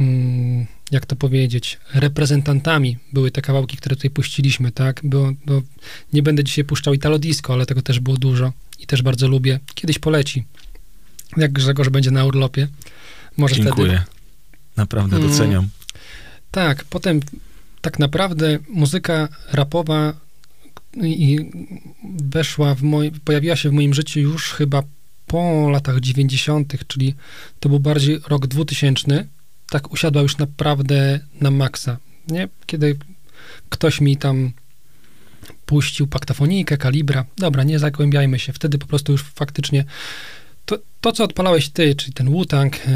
[0.00, 5.00] mm, jak to powiedzieć, reprezentantami były te kawałki, które tutaj puściliśmy, tak?
[5.04, 5.62] Było, bo
[6.12, 9.60] nie będę dzisiaj puszczał Italo Disco, ale tego też było dużo i też bardzo lubię.
[9.74, 10.44] Kiedyś poleci.
[11.36, 12.68] Jak Grzegorz będzie na urlopie.
[13.36, 13.88] Może Dziękuję.
[13.88, 14.13] wtedy.
[14.76, 15.28] Naprawdę Mm.
[15.28, 15.68] doceniam.
[16.50, 17.20] Tak, potem
[17.80, 20.14] tak naprawdę muzyka rapowa
[21.02, 21.50] i
[22.18, 24.82] weszła w moj, pojawiła się w moim życiu już chyba
[25.26, 27.14] po latach 90., czyli
[27.60, 29.26] to był bardziej rok 2000.
[29.70, 31.96] Tak usiadła już naprawdę na maksa,
[32.28, 32.48] nie?
[32.66, 32.96] Kiedy
[33.68, 34.52] ktoś mi tam
[35.66, 37.24] puścił paktafonikę, kalibra.
[37.36, 38.52] Dobra, nie zagłębiajmy się.
[38.52, 39.84] Wtedy po prostu już faktycznie
[40.66, 42.92] to, to co odpalałeś ty, czyli ten Wu-Tang, yy,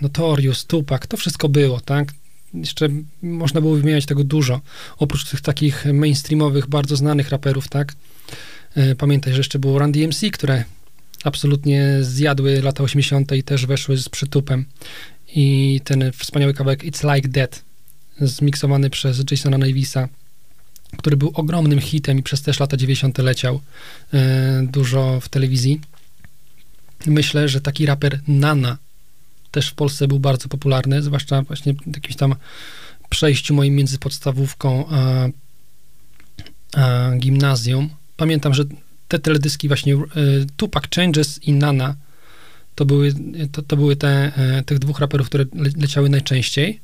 [0.00, 2.12] Notorious, Tupac, to wszystko było, tak?
[2.54, 2.88] Jeszcze
[3.22, 4.60] można było wymieniać tego dużo.
[4.98, 7.94] Oprócz tych takich mainstreamowych, bardzo znanych raperów, tak?
[8.76, 10.64] Yy, Pamiętaj, że jeszcze było Run DMC, które
[11.24, 13.32] absolutnie zjadły lata 80.
[13.32, 14.64] i też weszły z przytupem.
[15.34, 17.62] I ten wspaniały kawałek It's Like That,
[18.20, 20.08] zmiksowany przez Jasona Navisa,
[20.96, 23.18] który był ogromnym hitem i przez też lata 90.
[23.18, 23.60] leciał
[24.14, 25.80] e, dużo w telewizji.
[27.06, 28.78] Myślę, że taki raper Nana
[29.50, 32.34] też w Polsce był bardzo popularny, zwłaszcza właśnie w jakimś tam
[33.08, 35.28] przejściu moim między podstawówką a,
[36.80, 37.90] a gimnazjum.
[38.16, 38.64] Pamiętam, że
[39.08, 39.98] te teledyski właśnie e,
[40.56, 41.96] Tupac Changes i Nana
[42.74, 43.14] to były,
[43.52, 46.80] to, to były te, e, tych dwóch raperów, które le, leciały najczęściej.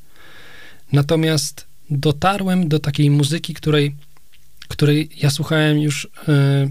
[0.92, 3.94] Natomiast dotarłem do takiej muzyki, której,
[4.68, 6.70] której ja słuchałem już e,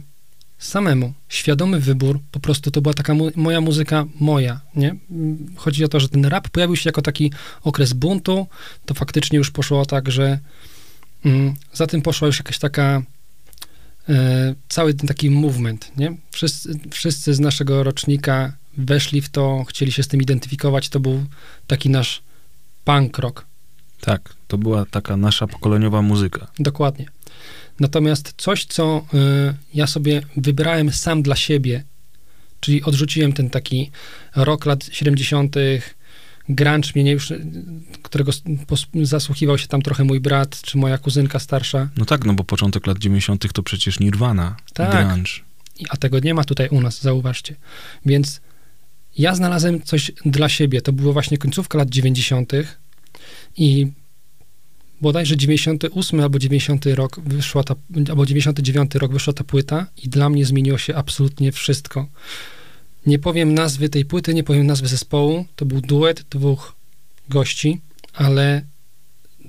[0.60, 1.14] samemu.
[1.30, 4.96] Świadomy wybór, po prostu to była taka mu, moja muzyka, moja, nie?
[5.56, 7.32] Chodzi o to, że ten rap pojawił się jako taki
[7.64, 8.48] okres buntu,
[8.86, 10.40] to faktycznie już poszło tak, że
[11.26, 13.02] mm, za tym poszła już jakaś taka
[14.10, 16.18] e, cały ten taki movement, nie?
[16.32, 21.26] Wszyscy, wszyscy z naszego rocznika weszli w to, chcieli się z tym identyfikować, to był
[21.68, 22.22] taki nasz
[22.86, 23.46] punk rock.
[24.02, 26.48] Tak, to była taka nasza pokoleniowa muzyka.
[26.60, 27.06] Dokładnie.
[27.80, 29.18] Natomiast coś, co y,
[29.74, 31.84] ja sobie wybrałem sam dla siebie,
[32.60, 33.92] czyli odrzuciłem ten taki
[34.36, 35.56] rok lat 70.,
[36.50, 37.34] grunge mnie nie już,
[38.04, 38.32] którego
[39.04, 42.88] zasłuchiwał się tam trochę mój brat, czy moja kuzynka starsza, No tak, no bo początek
[42.88, 43.54] lat 90.
[43.54, 45.08] to przecież Nirvana, Tak.
[45.08, 45.32] grunge.
[45.90, 47.56] A tego nie ma tutaj u nas, zauważcie.
[48.06, 48.42] Więc
[49.18, 50.82] ja znalazłem coś dla siebie.
[50.82, 52.52] To było właśnie końcówka lat 90.
[53.58, 53.88] i
[55.02, 57.76] bodajże 98 albo 90 rok wyszła ta,
[58.10, 62.08] albo 99 rok wyszła ta płyta i dla mnie zmieniło się absolutnie wszystko.
[63.06, 65.46] Nie powiem nazwy tej płyty, nie powiem nazwy zespołu.
[65.56, 66.76] To był duet dwóch
[67.30, 67.82] gości,
[68.14, 68.62] ale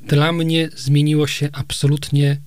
[0.07, 2.41] dla mnie zmieniło się absolutnie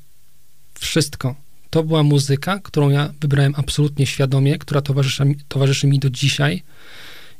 [0.79, 1.35] wszystko.
[1.69, 6.63] To była muzyka, którą ja wybrałem absolutnie świadomie, która towarzyszy, towarzyszy mi do dzisiaj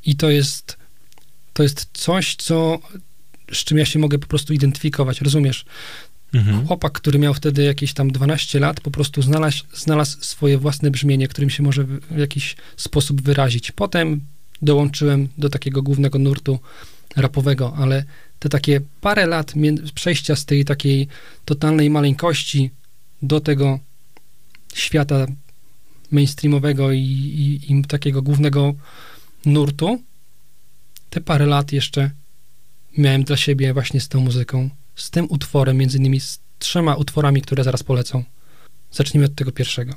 [0.06, 0.78] i to jest,
[1.54, 2.80] to jest coś, co,
[3.54, 5.66] z czym ja się mogę po prostu identyfikować, rozumiesz?
[6.34, 6.68] Mhm.
[6.68, 11.28] Chłopak, który miał wtedy jakieś tam 12 lat, po prostu znalazł, znalazł swoje własne brzmienie,
[11.28, 13.72] którym się może w jakiś sposób wyrazić.
[13.72, 14.22] Potem
[14.62, 16.60] dołączyłem do takiego głównego nurtu
[17.16, 18.04] rapowego, ale
[18.40, 19.54] te takie parę lat
[19.96, 21.08] przejścia z tej takiej
[21.46, 22.72] totalnej maleńkości
[23.22, 23.80] do tego
[24.74, 25.28] świata
[26.12, 28.74] mainstreamowego i, i, i takiego głównego
[29.46, 30.04] nurtu,
[31.10, 32.12] te parę lat jeszcze
[32.98, 37.42] miałem dla siebie właśnie z tą muzyką, z tym utworem, między innymi z trzema utworami,
[37.42, 38.24] które zaraz polecą.
[38.92, 39.94] Zacznijmy od tego pierwszego.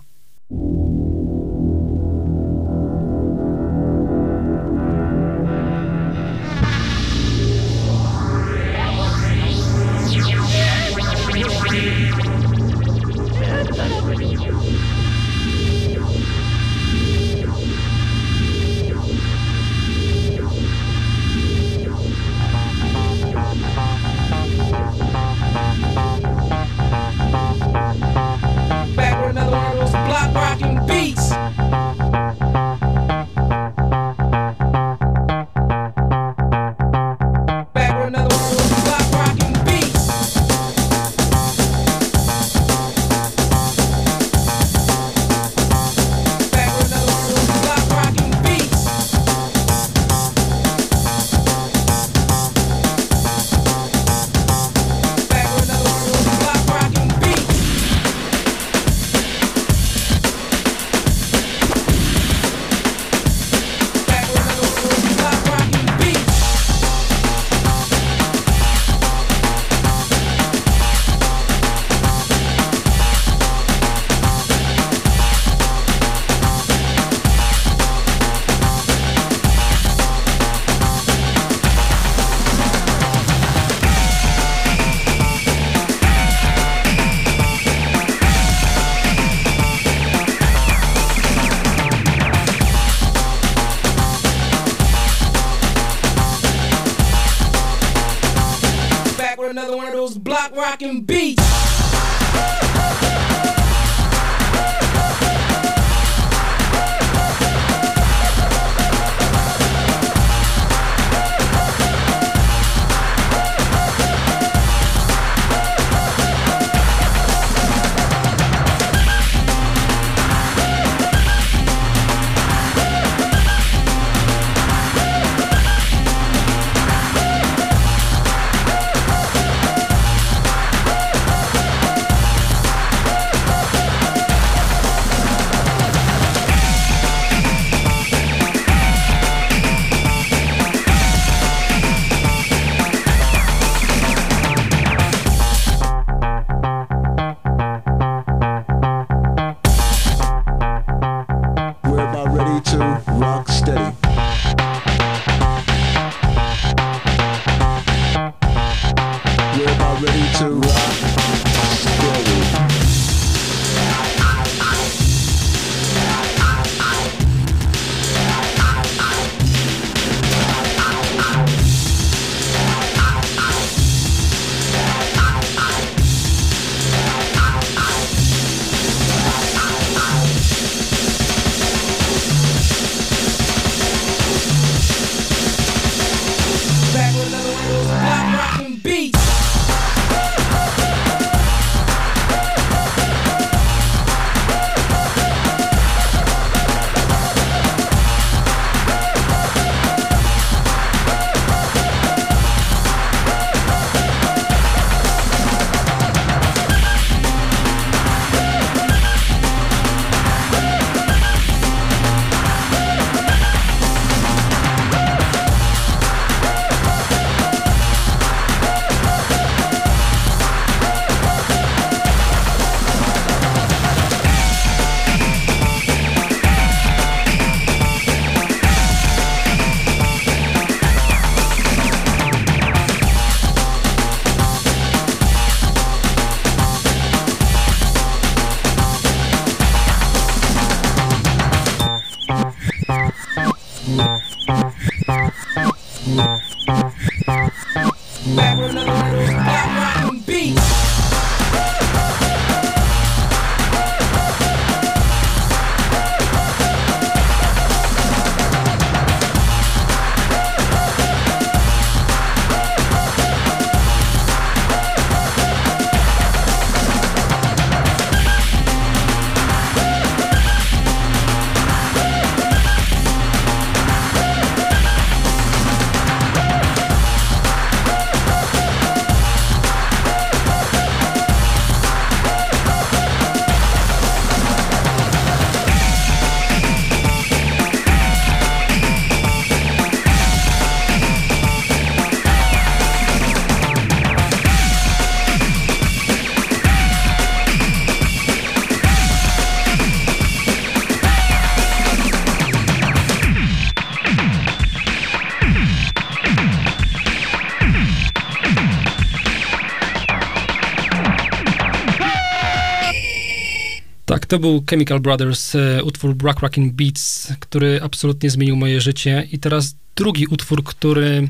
[314.35, 319.28] To był Chemical Brothers, e, utwór Rock Rockin' Beats, który absolutnie zmienił moje życie.
[319.32, 321.28] I teraz drugi utwór, który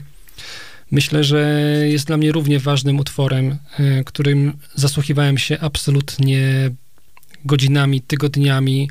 [0.90, 6.70] myślę, że jest dla mnie równie ważnym utworem, e, którym zasłuchiwałem się absolutnie
[7.44, 8.90] godzinami, tygodniami.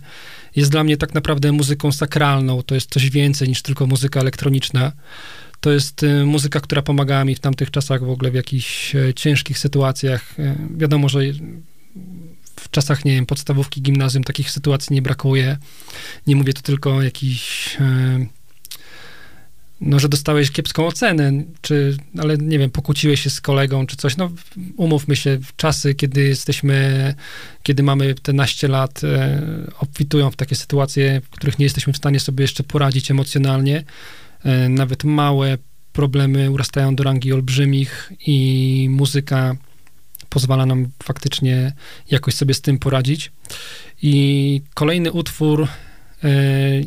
[0.56, 2.64] Jest dla mnie tak naprawdę muzyką sakralną.
[2.64, 4.92] To jest coś więcej niż tylko muzyka elektroniczna.
[5.60, 9.60] To jest e, muzyka, która pomagała mi w tamtych czasach w ogóle w jakichś ciężkich
[9.60, 10.36] sytuacjach.
[10.78, 11.20] Wiadomo, że
[12.56, 15.58] w czasach, nie wiem, podstawówki, gimnazjum takich sytuacji nie brakuje.
[16.28, 18.26] Nie mówię tu tylko jakichś, e,
[19.82, 21.32] no, że dostałeś kiepską ocenę,
[21.62, 24.18] czy, ale nie wiem, pokłóciłeś się z kolegą, czy coś.
[24.18, 24.32] No,
[24.78, 27.16] umówmy się, w czasy, kiedy jesteśmy,
[27.64, 29.42] kiedy mamy te naście lat, e,
[29.80, 33.84] obfitują w takie sytuacje, w których nie jesteśmy w stanie sobie jeszcze poradzić emocjonalnie.
[34.44, 35.58] E, nawet małe
[35.94, 39.56] problemy urastają do rangi olbrzymich i muzyka
[40.30, 41.74] pozwala nam faktycznie
[42.12, 43.32] jakoś sobie z tym poradzić.
[44.02, 45.68] I kolejny utwór
[46.24, 46.30] e,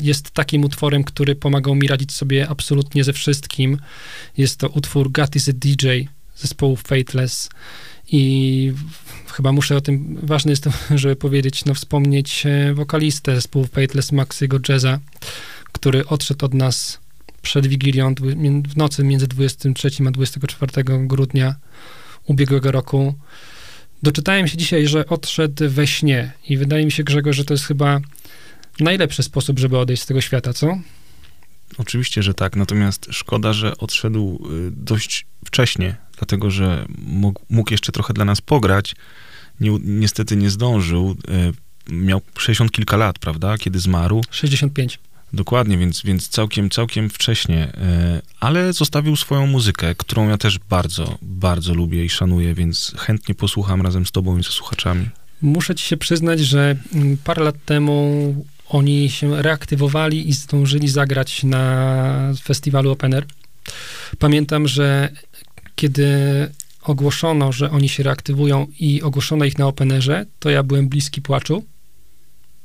[0.00, 3.78] jest takim utworem, który pomagał mi radzić sobie absolutnie ze wszystkim.
[4.36, 5.88] Jest to utwór God is a DJ
[6.36, 7.50] zespołu Fateless.
[8.12, 8.72] I
[9.32, 14.12] chyba muszę o tym, ważne jest to, żeby powiedzieć, no wspomnieć e, wokalistę zespołu Fateless,
[14.12, 14.98] Maxiego Jazza,
[15.72, 16.98] który odszedł od nas
[17.42, 18.14] przed Wigilią,
[18.68, 21.54] w nocy między 23 a 24 grudnia
[22.24, 23.14] ubiegłego roku.
[24.02, 27.64] Doczytałem się dzisiaj, że odszedł we śnie i wydaje mi się, Grzegorz, że to jest
[27.64, 28.00] chyba
[28.80, 30.78] najlepszy sposób, żeby odejść z tego świata, co?
[31.78, 37.92] Oczywiście, że tak, natomiast szkoda, że odszedł y, dość wcześnie, dlatego że mógł, mógł jeszcze
[37.92, 38.94] trochę dla nas pograć.
[39.60, 41.16] Nie, niestety nie zdążył.
[41.28, 44.20] y, Miał 60 kilka lat, prawda, kiedy zmarł.
[44.30, 44.98] 65.
[45.32, 47.72] Dokładnie, więc, więc całkiem, całkiem wcześnie,
[48.18, 53.34] y, ale zostawił swoją muzykę, którą ja też bardzo, bardzo lubię i szanuję, więc chętnie
[53.34, 55.08] posłucham razem z tobą i ze słuchaczami.
[55.42, 58.34] Muszę ci się przyznać, że mm, parę lat temu
[58.68, 63.26] oni się reaktywowali i zdążyli zagrać na festiwalu Open Air.
[64.18, 65.08] Pamiętam, że
[65.74, 66.08] kiedy
[66.82, 71.22] ogłoszono, że oni się reaktywują i ogłoszono ich na Open Airze, to ja byłem bliski
[71.22, 71.64] płaczu,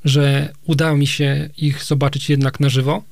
[0.06, 3.04] że udało mi się ich zobaczyć jednak na żywo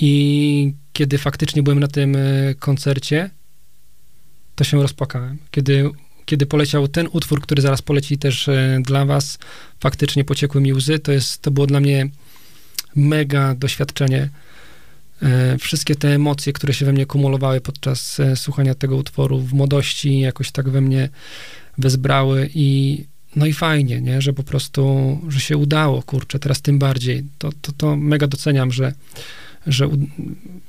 [0.00, 2.20] i kiedy faktycznie byłem na tym e,
[2.58, 3.30] koncercie,
[4.54, 5.38] to się rozpłakałem.
[5.50, 5.90] Kiedy,
[6.24, 9.38] kiedy poleciał ten utwór, który zaraz poleci też e, dla was,
[9.80, 10.98] faktycznie pociekły mi łzy.
[10.98, 12.08] To, jest, to było dla mnie
[12.96, 14.30] mega doświadczenie.
[15.22, 20.20] E, Wszystkie te emocje, które się we mnie kumulowały podczas słuchania tego utworu w młodości,
[20.20, 21.08] jakoś tak we mnie
[21.78, 23.04] wezbrały i
[23.36, 27.24] no i fajnie, nie, że po prostu, że się udało, kurczę, teraz tym bardziej.
[27.38, 28.94] To, to, to mega doceniam, że,
[29.66, 30.06] że u-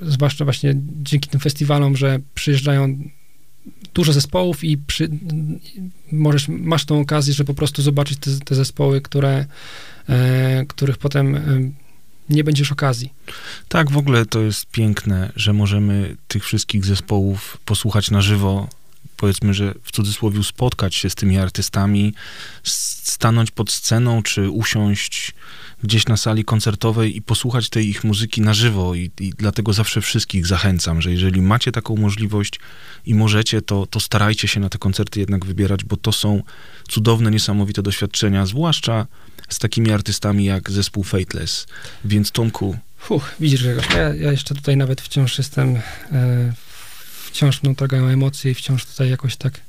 [0.02, 2.98] zwłaszcza właśnie dzięki tym festiwalom, że przyjeżdżają
[3.94, 5.10] dużo zespołów i przy,
[6.12, 9.46] możesz, masz tą okazję, że po prostu zobaczyć te, te zespoły, które,
[10.10, 11.42] e, których potem e,
[12.30, 13.14] nie będziesz okazji.
[13.68, 18.68] Tak, w ogóle to jest piękne, że możemy tych wszystkich zespołów posłuchać na żywo.
[19.22, 22.14] Powiedzmy, że w cudzysłowie spotkać się z tymi artystami,
[22.64, 25.34] stanąć pod sceną, czy usiąść
[25.84, 28.96] gdzieś na sali koncertowej i posłuchać tej ich muzyki na żywo.
[28.96, 32.60] I, i dlatego zawsze wszystkich zachęcam, że jeżeli macie taką możliwość
[33.06, 36.44] i możecie, to, to starajcie się na te koncerty jednak wybierać, bo to są
[36.90, 39.08] cudowne, niesamowite doświadczenia, zwłaszcza
[39.50, 41.68] z takimi artystami jak zespół Fateless.
[42.06, 45.76] Więc Tomku, Fuch, widzisz Grzegorz, ja, ja jeszcze tutaj nawet wciąż jestem,
[46.12, 46.54] e,
[47.32, 49.62] wciąż mną targają emocje i wciąż tutaj jakoś tak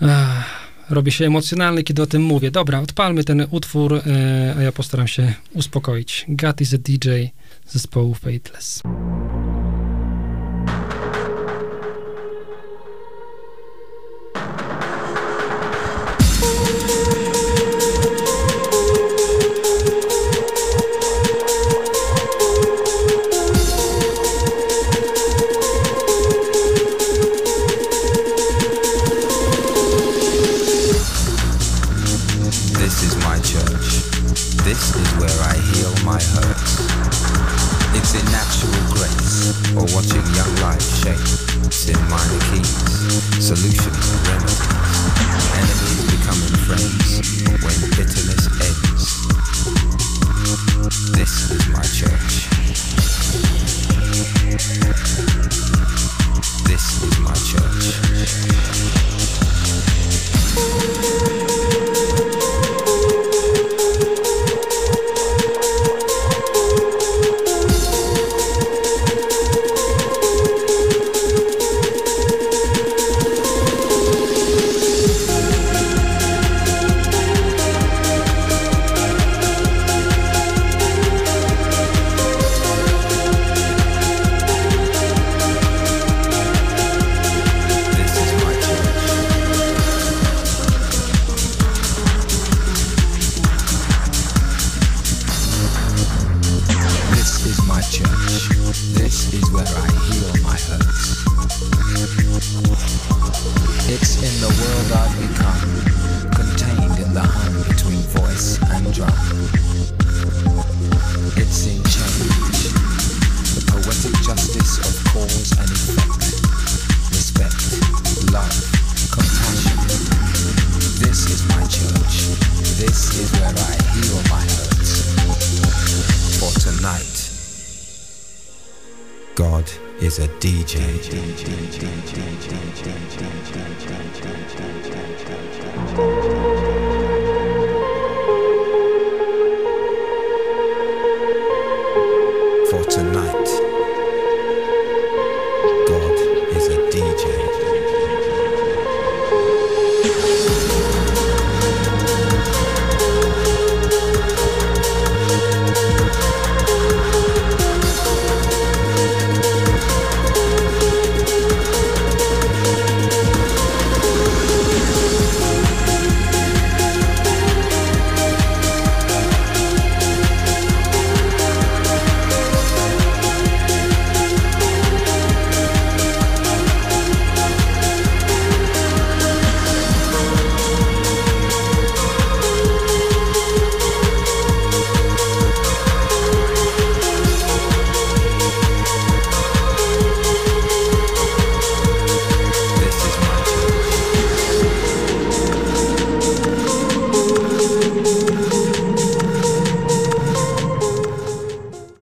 [0.00, 2.50] ach, robię się emocjonalny, kiedy o tym mówię.
[2.50, 6.24] Dobra, odpalmy ten utwór, e, a ja postaram się uspokoić.
[6.28, 7.08] God is a DJ
[7.68, 8.82] zespołu Fateless.